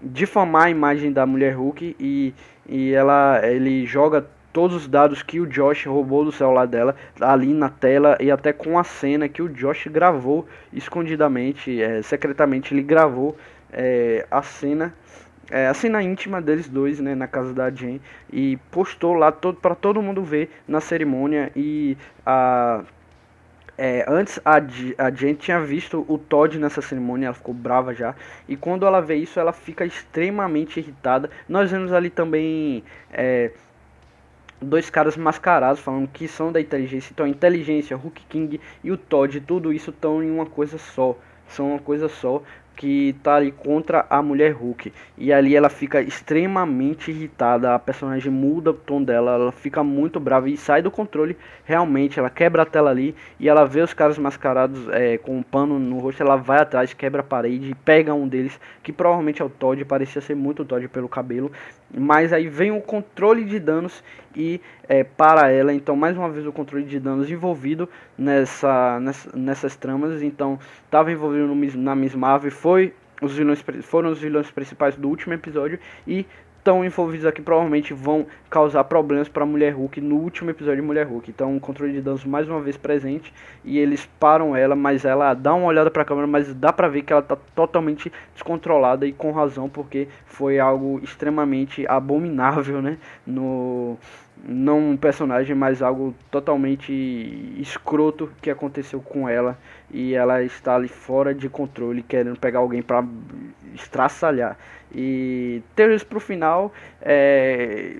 difamar 0.00 0.66
a 0.66 0.70
imagem 0.70 1.12
da 1.12 1.26
mulher 1.26 1.56
Hulk 1.56 1.96
e, 1.98 2.32
e 2.68 2.92
ela, 2.92 3.40
ele 3.42 3.84
joga 3.84 4.24
todos 4.52 4.76
os 4.76 4.86
dados 4.86 5.24
que 5.24 5.40
o 5.40 5.46
Josh 5.46 5.86
roubou 5.86 6.24
do 6.24 6.30
celular 6.30 6.68
dela 6.68 6.94
ali 7.20 7.52
na 7.52 7.68
tela 7.68 8.16
e 8.20 8.30
até 8.30 8.52
com 8.52 8.78
a 8.78 8.84
cena 8.84 9.28
que 9.28 9.42
o 9.42 9.48
Josh 9.48 9.88
gravou 9.88 10.46
escondidamente, 10.72 11.82
é, 11.82 12.00
secretamente 12.00 12.72
ele 12.72 12.82
gravou 12.82 13.36
é, 13.72 14.24
a 14.30 14.40
cena 14.40 14.94
é, 15.50 15.66
a 15.66 15.74
cena 15.74 16.00
íntima 16.02 16.40
deles 16.40 16.68
dois, 16.68 17.00
né, 17.00 17.14
na 17.14 17.26
casa 17.26 17.52
da 17.52 17.70
Jen 17.70 18.00
e 18.32 18.56
postou 18.70 19.14
lá 19.14 19.32
todo 19.32 19.58
para 19.58 19.74
todo 19.74 20.00
mundo 20.00 20.22
ver 20.22 20.48
na 20.68 20.80
cerimônia 20.80 21.50
e 21.56 21.96
a 22.24 22.84
é, 23.78 24.04
antes 24.08 24.40
a, 24.44 24.56
a 24.56 25.10
tinha 25.12 25.60
visto 25.60 26.04
o 26.08 26.18
Todd 26.18 26.58
nessa 26.58 26.82
cerimônia, 26.82 27.26
ela 27.26 27.34
ficou 27.34 27.54
brava 27.54 27.94
já. 27.94 28.12
E 28.48 28.56
quando 28.56 28.84
ela 28.84 29.00
vê 29.00 29.14
isso, 29.14 29.38
ela 29.38 29.52
fica 29.52 29.86
extremamente 29.86 30.80
irritada. 30.80 31.30
Nós 31.48 31.70
vemos 31.70 31.92
ali 31.92 32.10
também 32.10 32.82
é, 33.12 33.52
dois 34.60 34.90
caras 34.90 35.16
mascarados 35.16 35.80
falando 35.80 36.08
que 36.08 36.26
são 36.26 36.50
da 36.50 36.60
inteligência. 36.60 37.12
Então 37.12 37.24
a 37.24 37.28
inteligência, 37.28 37.96
Hulk 37.96 38.24
King 38.28 38.60
e 38.82 38.90
o 38.90 38.96
Todd, 38.96 39.40
tudo 39.42 39.72
isso 39.72 39.90
estão 39.90 40.22
em 40.24 40.30
uma 40.30 40.46
coisa 40.46 40.76
só. 40.76 41.16
São 41.46 41.70
uma 41.70 41.78
coisa 41.78 42.08
só 42.08 42.42
que 42.78 43.12
tá 43.24 43.34
ali 43.34 43.50
contra 43.50 44.06
a 44.08 44.22
mulher 44.22 44.52
Hulk. 44.52 44.92
E 45.18 45.32
ali 45.32 45.56
ela 45.56 45.68
fica 45.68 46.00
extremamente 46.00 47.10
irritada, 47.10 47.74
a 47.74 47.78
personagem 47.78 48.30
muda 48.30 48.70
o 48.70 48.74
tom 48.74 49.02
dela, 49.02 49.32
ela 49.32 49.52
fica 49.52 49.82
muito 49.82 50.20
brava 50.20 50.48
e 50.48 50.56
sai 50.56 50.80
do 50.80 50.88
controle. 50.88 51.36
Realmente, 51.64 52.20
ela 52.20 52.30
quebra 52.30 52.62
a 52.62 52.64
tela 52.64 52.90
ali 52.90 53.16
e 53.40 53.48
ela 53.48 53.64
vê 53.66 53.80
os 53.80 53.92
caras 53.92 54.16
mascarados 54.16 54.88
é, 54.90 55.18
com 55.18 55.36
um 55.36 55.42
pano 55.42 55.76
no 55.76 55.98
rosto, 55.98 56.22
ela 56.22 56.36
vai 56.36 56.60
atrás, 56.60 56.94
quebra 56.94 57.20
a 57.20 57.24
parede 57.24 57.72
e 57.72 57.74
pega 57.74 58.14
um 58.14 58.28
deles, 58.28 58.58
que 58.80 58.92
provavelmente 58.92 59.42
é 59.42 59.44
o 59.44 59.50
Todd, 59.50 59.84
parecia 59.84 60.22
ser 60.22 60.36
muito 60.36 60.64
Todd 60.64 60.86
pelo 60.86 61.08
cabelo. 61.08 61.50
Mas 61.96 62.32
aí 62.32 62.48
vem 62.48 62.70
o 62.70 62.80
controle 62.80 63.44
de 63.44 63.58
danos 63.58 64.02
e 64.36 64.60
é, 64.88 65.02
para 65.02 65.50
ela, 65.50 65.72
então 65.72 65.96
mais 65.96 66.16
uma 66.16 66.28
vez 66.28 66.46
o 66.46 66.52
controle 66.52 66.84
de 66.84 67.00
danos 67.00 67.30
envolvido 67.30 67.88
nessa, 68.16 69.00
nessa 69.00 69.36
nessas 69.36 69.76
tramas. 69.76 70.22
Então 70.22 70.58
estava 70.84 71.10
envolvido 71.10 71.46
no, 71.46 71.54
na 71.78 71.94
Miss 71.94 72.14
Marvel, 72.14 72.50
foi 72.50 72.92
os 73.20 73.34
vilões, 73.34 73.64
foram 73.82 74.10
os 74.10 74.18
vilões 74.18 74.50
principais 74.50 74.96
do 74.96 75.08
último 75.08 75.34
episódio 75.34 75.78
e 76.06 76.26
estão 76.68 76.84
envolvidos 76.84 77.24
aqui 77.24 77.40
provavelmente 77.40 77.94
vão 77.94 78.26
causar 78.50 78.84
problemas 78.84 79.26
para 79.26 79.46
Mulher 79.46 79.72
Hulk 79.72 80.02
no 80.02 80.16
último 80.16 80.50
episódio 80.50 80.82
de 80.82 80.86
Mulher 80.86 81.06
Hulk. 81.06 81.30
Então, 81.30 81.56
o 81.56 81.60
controle 81.60 81.94
de 81.94 82.02
danos 82.02 82.26
mais 82.26 82.46
uma 82.46 82.60
vez 82.60 82.76
presente 82.76 83.32
e 83.64 83.78
eles 83.78 84.06
param 84.20 84.54
ela, 84.54 84.76
mas 84.76 85.06
ela 85.06 85.32
dá 85.32 85.54
uma 85.54 85.66
olhada 85.66 85.90
para 85.90 86.02
a 86.02 86.04
câmera, 86.04 86.26
mas 86.26 86.52
dá 86.52 86.70
para 86.70 86.86
ver 86.86 87.02
que 87.02 87.12
ela 87.12 87.22
está 87.22 87.36
totalmente 87.54 88.12
descontrolada 88.34 89.06
e 89.06 89.12
com 89.14 89.32
razão, 89.32 89.66
porque 89.66 90.08
foi 90.26 90.58
algo 90.58 91.00
extremamente 91.02 91.86
abominável, 91.88 92.82
né, 92.82 92.98
no 93.26 93.96
não 94.44 94.90
um 94.90 94.96
personagem, 94.96 95.56
mas 95.56 95.82
algo 95.82 96.14
totalmente 96.30 96.92
escroto 97.58 98.30
que 98.40 98.50
aconteceu 98.50 99.00
com 99.00 99.28
ela 99.28 99.58
e 99.90 100.14
ela 100.14 100.42
está 100.42 100.76
ali 100.76 100.86
fora 100.86 101.34
de 101.34 101.48
controle, 101.48 102.02
querendo 102.02 102.38
pegar 102.38 102.60
alguém 102.60 102.82
para 102.82 103.04
estraçalhar. 103.74 104.56
E 104.94 105.62
teorias 105.74 106.02
pro 106.02 106.18
final, 106.18 106.72
é, 107.00 107.96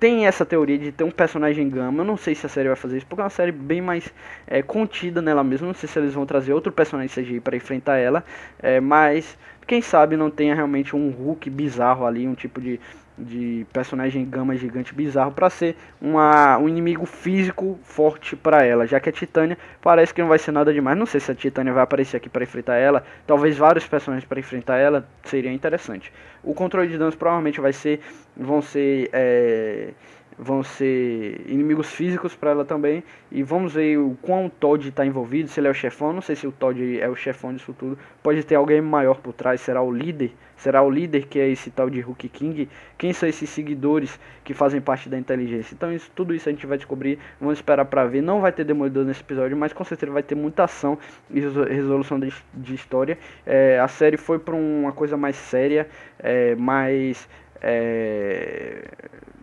tem 0.00 0.26
essa 0.26 0.46
teoria 0.46 0.78
de 0.78 0.90
ter 0.90 1.04
um 1.04 1.10
personagem 1.10 1.68
gama. 1.68 2.00
Eu 2.00 2.06
não 2.06 2.16
sei 2.16 2.34
se 2.34 2.46
a 2.46 2.48
série 2.48 2.68
vai 2.68 2.76
fazer 2.76 2.96
isso, 2.96 3.06
porque 3.06 3.20
é 3.20 3.24
uma 3.24 3.30
série 3.30 3.52
bem 3.52 3.82
mais 3.82 4.12
é, 4.46 4.62
contida 4.62 5.20
nela 5.20 5.44
mesma. 5.44 5.66
Não 5.66 5.74
sei 5.74 5.88
se 5.88 5.98
eles 5.98 6.14
vão 6.14 6.24
trazer 6.24 6.54
outro 6.54 6.72
personagem 6.72 7.22
CGI 7.22 7.40
para 7.40 7.54
enfrentar 7.54 7.98
ela, 7.98 8.24
é, 8.58 8.80
mas 8.80 9.36
quem 9.66 9.82
sabe 9.82 10.16
não 10.16 10.30
tenha 10.30 10.54
realmente 10.54 10.96
um 10.96 11.10
Hulk 11.10 11.48
bizarro 11.50 12.06
ali, 12.06 12.26
um 12.26 12.34
tipo 12.34 12.60
de 12.60 12.80
de 13.20 13.66
personagem 13.72 14.24
gama 14.24 14.56
gigante 14.56 14.94
bizarro 14.94 15.32
para 15.32 15.50
ser 15.50 15.76
uma, 16.00 16.58
um 16.58 16.68
inimigo 16.68 17.06
físico 17.06 17.78
forte 17.82 18.34
para 18.34 18.64
ela, 18.64 18.86
já 18.86 18.98
que 18.98 19.08
a 19.08 19.12
Titânia 19.12 19.56
parece 19.80 20.12
que 20.12 20.20
não 20.20 20.28
vai 20.28 20.38
ser 20.38 20.52
nada 20.52 20.72
demais. 20.72 20.98
Não 20.98 21.06
sei 21.06 21.20
se 21.20 21.30
a 21.30 21.34
Titânia 21.34 21.72
vai 21.72 21.82
aparecer 21.82 22.16
aqui 22.16 22.28
para 22.28 22.42
enfrentar 22.42 22.76
ela, 22.76 23.04
talvez 23.26 23.56
vários 23.56 23.86
personagens 23.86 24.26
para 24.28 24.40
enfrentar 24.40 24.78
ela 24.78 25.06
seria 25.24 25.52
interessante. 25.52 26.12
O 26.42 26.54
controle 26.54 26.88
de 26.88 26.98
danos 26.98 27.14
provavelmente 27.14 27.60
vai 27.60 27.72
ser 27.72 28.00
vão 28.36 28.62
ser 28.62 29.10
é, 29.12 29.90
vão 30.40 30.62
ser 30.62 31.42
inimigos 31.46 31.90
físicos 31.92 32.34
para 32.34 32.50
ela 32.50 32.64
também. 32.64 33.04
E 33.30 33.42
vamos 33.42 33.74
ver 33.74 33.98
o 33.98 34.16
quão 34.22 34.46
o 34.46 34.50
Todd 34.50 34.88
está 34.88 35.04
envolvido, 35.04 35.50
se 35.50 35.60
ele 35.60 35.68
é 35.68 35.70
o 35.70 35.74
chefão. 35.74 36.12
Não 36.12 36.22
sei 36.22 36.34
se 36.34 36.46
o 36.46 36.52
Todd 36.52 36.98
é 36.98 37.08
o 37.08 37.14
chefão 37.14 37.52
disso 37.52 37.74
tudo. 37.78 37.98
Pode 38.22 38.42
ter 38.42 38.54
alguém 38.54 38.80
maior 38.80 39.18
por 39.18 39.34
trás, 39.34 39.60
será 39.60 39.82
o 39.82 39.92
líder. 39.92 40.32
Será 40.56 40.82
o 40.82 40.90
líder 40.90 41.26
que 41.26 41.38
é 41.38 41.48
esse 41.48 41.70
tal 41.70 41.88
de 41.88 42.00
Hulk 42.00 42.28
King? 42.28 42.68
Quem 42.98 43.12
são 43.12 43.28
esses 43.28 43.48
seguidores 43.48 44.20
que 44.44 44.52
fazem 44.52 44.80
parte 44.80 45.08
da 45.08 45.18
inteligência? 45.18 45.74
Então 45.74 45.92
isso, 45.92 46.10
tudo 46.14 46.34
isso 46.34 46.48
a 46.48 46.52
gente 46.52 46.66
vai 46.66 46.76
descobrir. 46.76 47.18
Vamos 47.40 47.58
esperar 47.58 47.84
para 47.86 48.04
ver. 48.06 48.22
Não 48.22 48.40
vai 48.40 48.52
ter 48.52 48.64
Demolidor 48.64 49.04
nesse 49.04 49.20
episódio, 49.20 49.56
mas 49.56 49.72
com 49.72 49.84
certeza 49.84 50.12
vai 50.12 50.22
ter 50.22 50.34
muita 50.34 50.64
ação 50.64 50.98
e 51.30 51.40
resolução 51.40 52.20
de, 52.20 52.32
de 52.52 52.74
história. 52.74 53.18
É, 53.46 53.78
a 53.78 53.88
série 53.88 54.18
foi 54.18 54.38
para 54.38 54.54
uma 54.54 54.92
coisa 54.92 55.16
mais 55.16 55.36
séria, 55.36 55.88
é, 56.18 56.54
mais 56.54 57.26
é, 57.60 58.88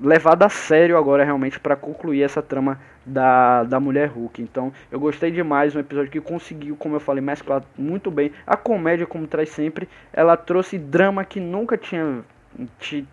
levada 0.02 0.46
a 0.46 0.50
sério 0.50 0.98
agora 0.98 1.24
realmente 1.24 1.60
para 1.60 1.76
concluir 1.76 2.24
essa 2.24 2.42
trama 2.42 2.80
da, 3.06 3.64
da 3.64 3.80
mulher 3.80 4.10
Hulk. 4.10 4.42
Então 4.42 4.72
eu 4.92 5.00
gostei 5.00 5.32
demais, 5.32 5.76
um 5.76 5.80
episódio 5.80 6.12
que 6.12 6.22
conseguiu, 6.22 6.76
como 6.76 6.96
eu 6.96 7.00
falei, 7.00 7.22
mesclar 7.22 7.64
muito 7.78 8.12
bem 8.12 8.32
a 8.46 8.56
comédia 8.56 9.06
como 9.06 9.28
traz 9.28 9.50
sempre. 9.50 9.88
Ela 10.14 10.38
trouxe 10.38 10.78
drama 10.78 11.24
que 11.24 11.40
nunca 11.40 11.78
tinha 11.78 12.24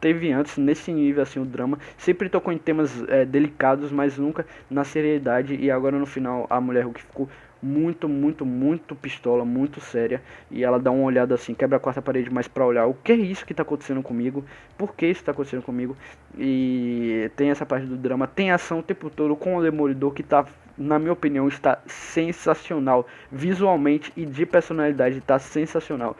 teve 0.00 0.32
antes 0.32 0.56
nesse 0.56 0.90
nível 0.90 1.22
assim 1.22 1.38
o 1.38 1.44
drama 1.44 1.78
sempre 1.98 2.30
tocou 2.30 2.50
em 2.50 2.56
temas 2.56 3.06
é, 3.08 3.26
delicados 3.26 3.90
mas 3.92 4.16
nunca 4.16 4.46
na 4.70 4.84
seriedade 4.84 5.54
e 5.54 5.70
agora 5.70 5.98
no 5.98 6.06
final 6.06 6.46
a 6.48 6.58
mulher 6.60 6.84
Hulk 6.84 7.02
ficou 7.02 7.28
muito, 7.64 8.08
muito, 8.08 8.44
muito 8.44 8.94
pistola, 8.94 9.44
muito 9.44 9.80
séria. 9.80 10.22
E 10.50 10.62
ela 10.62 10.78
dá 10.78 10.90
uma 10.90 11.04
olhada 11.04 11.34
assim, 11.34 11.54
quebra 11.54 11.78
a 11.78 11.80
quarta 11.80 12.02
parede 12.02 12.30
mais 12.30 12.46
pra 12.46 12.66
olhar 12.66 12.86
o 12.86 12.94
que 12.94 13.12
é 13.12 13.14
isso 13.14 13.46
que 13.46 13.54
tá 13.54 13.62
acontecendo 13.62 14.02
comigo, 14.02 14.44
por 14.76 14.94
que 14.94 15.06
isso 15.06 15.24
tá 15.24 15.32
acontecendo 15.32 15.62
comigo. 15.62 15.96
E 16.38 17.30
tem 17.36 17.50
essa 17.50 17.64
parte 17.64 17.86
do 17.86 17.96
drama, 17.96 18.26
tem 18.26 18.50
ação 18.50 18.80
o 18.80 18.82
tempo 18.82 19.08
todo 19.08 19.34
com 19.34 19.56
o 19.56 19.62
Demolidor 19.62 20.12
que 20.12 20.22
tá, 20.22 20.44
na 20.76 20.98
minha 20.98 21.12
opinião, 21.12 21.48
está 21.48 21.78
sensacional. 21.86 23.06
Visualmente 23.32 24.12
e 24.16 24.26
de 24.26 24.44
personalidade 24.44 25.20
tá 25.22 25.38
sensacional. 25.38 26.16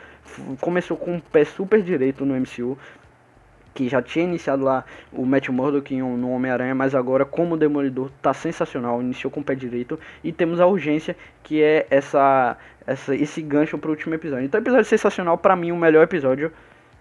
Começou 0.61 0.97
com 0.97 1.15
um 1.15 1.21
pé 1.21 1.45
super 1.45 1.83
direito 1.83 2.25
no 2.25 2.35
MCU 2.35 2.79
que 3.75 3.89
já 3.89 4.01
tinha 4.01 4.25
iniciado 4.25 4.63
lá 4.63 4.85
o 5.13 5.27
Matt 5.27 5.49
Murdock 5.49 5.95
no 5.95 6.31
Homem-Aranha, 6.31 6.75
mas 6.75 6.95
agora 6.95 7.25
como 7.25 7.57
Demolidor 7.57 8.11
tá 8.23 8.33
sensacional, 8.33 9.03
iniciou 9.03 9.31
com 9.31 9.41
o 9.41 9.45
pé 9.45 9.55
direito 9.55 9.99
e 10.23 10.33
temos 10.33 10.61
a 10.61 10.67
urgência 10.67 11.17
que 11.43 11.63
é 11.63 11.87
essa, 11.91 12.57
essa 12.87 13.15
esse 13.15 13.43
gancho 13.43 13.77
pro 13.77 13.91
último 13.91 14.15
episódio. 14.15 14.45
Então 14.45 14.61
episódio 14.61 14.85
sensacional 14.85 15.37
para 15.37 15.57
mim 15.57 15.73
o 15.73 15.77
melhor 15.77 16.05
episódio 16.05 16.53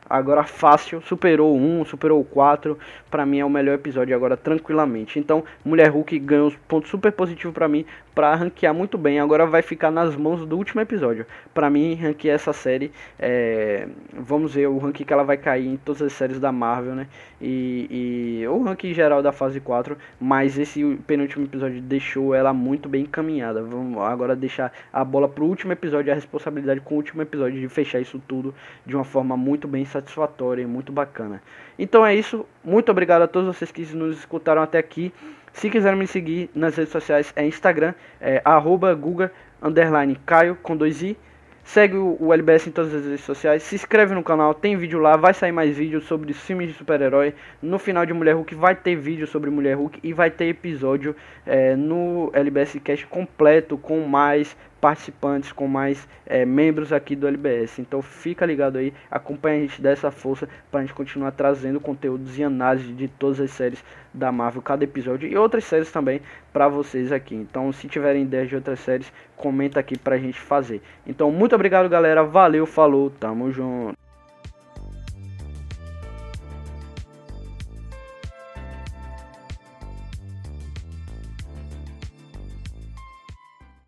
agora 0.10 0.44
fácil, 0.44 1.02
superou 1.02 1.56
o 1.56 1.82
1, 1.82 1.86
superou 1.86 2.20
o 2.20 2.26
4, 2.26 2.78
para 3.10 3.26
mim 3.26 3.40
é 3.40 3.46
o 3.46 3.50
melhor 3.50 3.76
episódio 3.76 4.16
agora 4.16 4.36
tranquilamente. 4.38 5.20
Então, 5.20 5.44
Mulher 5.64 5.90
Hulk 5.90 6.20
ganhou 6.20 6.50
um 6.50 6.56
ponto 6.68 6.88
super 6.88 7.12
positivo 7.12 7.54
para 7.54 7.68
mim, 7.68 7.86
para 8.14 8.34
ranquear 8.36 8.74
muito 8.74 8.98
bem. 8.98 9.20
Agora 9.20 9.46
vai 9.46 9.62
ficar 9.62 9.92
nas 9.92 10.16
mãos 10.16 10.46
do 10.46 10.58
último 10.58 10.82
episódio. 10.82 11.26
Para 11.54 11.70
mim, 11.70 11.96
ranquear 11.96 12.36
essa 12.36 12.54
série, 12.54 12.92
é... 13.20 13.88
vamos 14.14 14.54
ver 14.54 14.68
o 14.68 14.78
ranking 14.78 15.04
que 15.04 15.14
ela 15.14 15.24
vai 15.24 15.38
cair 15.38 15.68
em 15.68 15.78
todas 15.78 16.02
as 16.02 16.14
séries 16.14 16.40
da 16.40 16.52
Marvel, 16.52 16.96
né? 16.96 17.08
E, 17.42 18.40
e 18.42 18.48
o 18.48 18.64
ranking 18.64 18.94
geral 18.94 19.22
da 19.22 19.32
fase 19.32 19.60
4, 19.60 19.98
mas 20.20 20.58
esse 20.58 20.84
penúltimo 21.06 21.46
episódio 21.46 21.82
deixou 21.82 22.34
ela 22.34 22.54
muito 22.54 22.88
bem 22.88 23.04
encaminhada. 23.04 23.62
Vamos 23.62 24.02
agora 24.02 24.36
deixar 24.36 24.72
a 24.92 25.04
bola 25.04 25.28
pro 25.28 25.46
último 25.46 25.74
episódio, 25.74 26.12
a 26.12 26.16
responsabilidade 26.16 26.80
com 26.80 26.96
o 26.96 26.98
último 26.98 27.22
episódio 27.22 27.60
de 27.60 27.68
fechar 27.68 28.00
isso 28.00 28.22
tudo 28.28 28.54
de 28.86 28.96
uma 28.96 29.04
forma 29.04 29.36
muito 29.36 29.68
bem 29.68 29.84
satisfatória 29.86 30.62
e 30.62 30.66
muito 30.66 30.92
bacana. 30.92 31.42
Então 31.78 32.06
é 32.06 32.16
isso. 32.16 32.46
Muito 32.64 32.90
obrigado 32.90 33.24
a 33.24 33.28
todos 33.28 33.56
vocês 33.56 33.72
que 33.72 33.84
nos 33.94 34.20
escutaram 34.20 34.62
até 34.62 34.78
aqui. 34.78 35.12
Se 35.54 35.70
quiserem 35.70 35.98
me 35.98 36.08
seguir 36.08 36.50
nas 36.54 36.76
redes 36.76 36.92
sociais, 36.92 37.32
é 37.36 37.46
Instagram, 37.46 37.94
é 38.20 38.42
arroba 38.44 38.94
Guga, 38.94 39.32
underline 39.62 40.18
Caio, 40.26 40.58
com 40.62 40.76
dois 40.76 41.02
i. 41.02 41.16
Segue 41.64 41.96
o 41.96 42.34
LBS 42.34 42.68
em 42.68 42.72
todas 42.72 42.94
as 42.94 43.06
redes 43.06 43.24
sociais, 43.24 43.64
se 43.64 43.76
inscreve 43.76 44.14
no 44.14 44.22
canal, 44.22 44.54
tem 44.54 44.76
vídeo 44.76 45.00
lá, 45.00 45.16
vai 45.16 45.34
sair 45.34 45.54
mais 45.54 45.78
vídeos 45.78 46.04
sobre 46.04 46.34
filmes 46.34 46.68
de 46.68 46.74
super-herói. 46.74 47.34
No 47.62 47.80
final 47.80 48.06
de 48.06 48.12
Mulher 48.12 48.36
Hulk 48.36 48.54
vai 48.56 48.76
ter 48.76 48.98
vídeo 48.98 49.26
sobre 49.26 49.50
Mulher 49.50 49.78
Hulk 49.78 50.00
e 50.04 50.12
vai 50.12 50.30
ter 50.30 50.48
episódio 50.48 51.16
é, 51.46 51.74
no 51.74 52.30
LBS 52.34 52.80
Cast 52.84 53.06
completo 53.08 53.78
com 53.78 54.02
mais 54.02 54.58
participantes, 54.84 55.54
com 55.54 55.66
mais 55.66 56.06
é, 56.26 56.46
membros 56.46 56.92
aqui 56.92 57.16
do 57.16 57.26
LBS. 57.26 57.80
Então 57.80 58.02
fica 58.02 58.46
ligado 58.46 58.78
aí, 58.78 58.94
acompanha 59.10 59.60
a 59.60 59.62
gente 59.62 59.82
dessa 59.82 60.12
força 60.12 60.46
para 60.70 60.82
a 60.82 60.84
gente 60.84 60.94
continuar 60.94 61.32
trazendo 61.32 61.80
conteúdos 61.80 62.38
e 62.38 62.44
análise 62.44 62.92
de 62.92 63.08
todas 63.08 63.40
as 63.40 63.52
séries 63.52 63.82
da 64.14 64.30
Marvel, 64.30 64.62
cada 64.62 64.84
episódio 64.84 65.30
e 65.30 65.38
outras 65.38 65.64
séries 65.64 65.90
também 65.90 66.20
para 66.52 66.68
vocês 66.68 67.14
aqui. 67.14 67.34
Então 67.34 67.72
se 67.72 67.88
tiverem 67.88 68.24
ideias 68.24 68.50
de 68.50 68.56
outras 68.56 68.82
séries, 68.82 69.10
comenta 69.38 69.80
aqui 69.80 69.98
para 69.98 70.16
a 70.16 70.20
gente 70.20 70.38
fazer. 70.38 70.82
Então 71.08 71.32
muito 71.32 71.56
obrigado 71.56 71.88
galera, 71.88 72.22
valeu, 72.22 72.66
falou, 72.66 73.10
tamo 73.10 73.54
junto. 73.54 74.03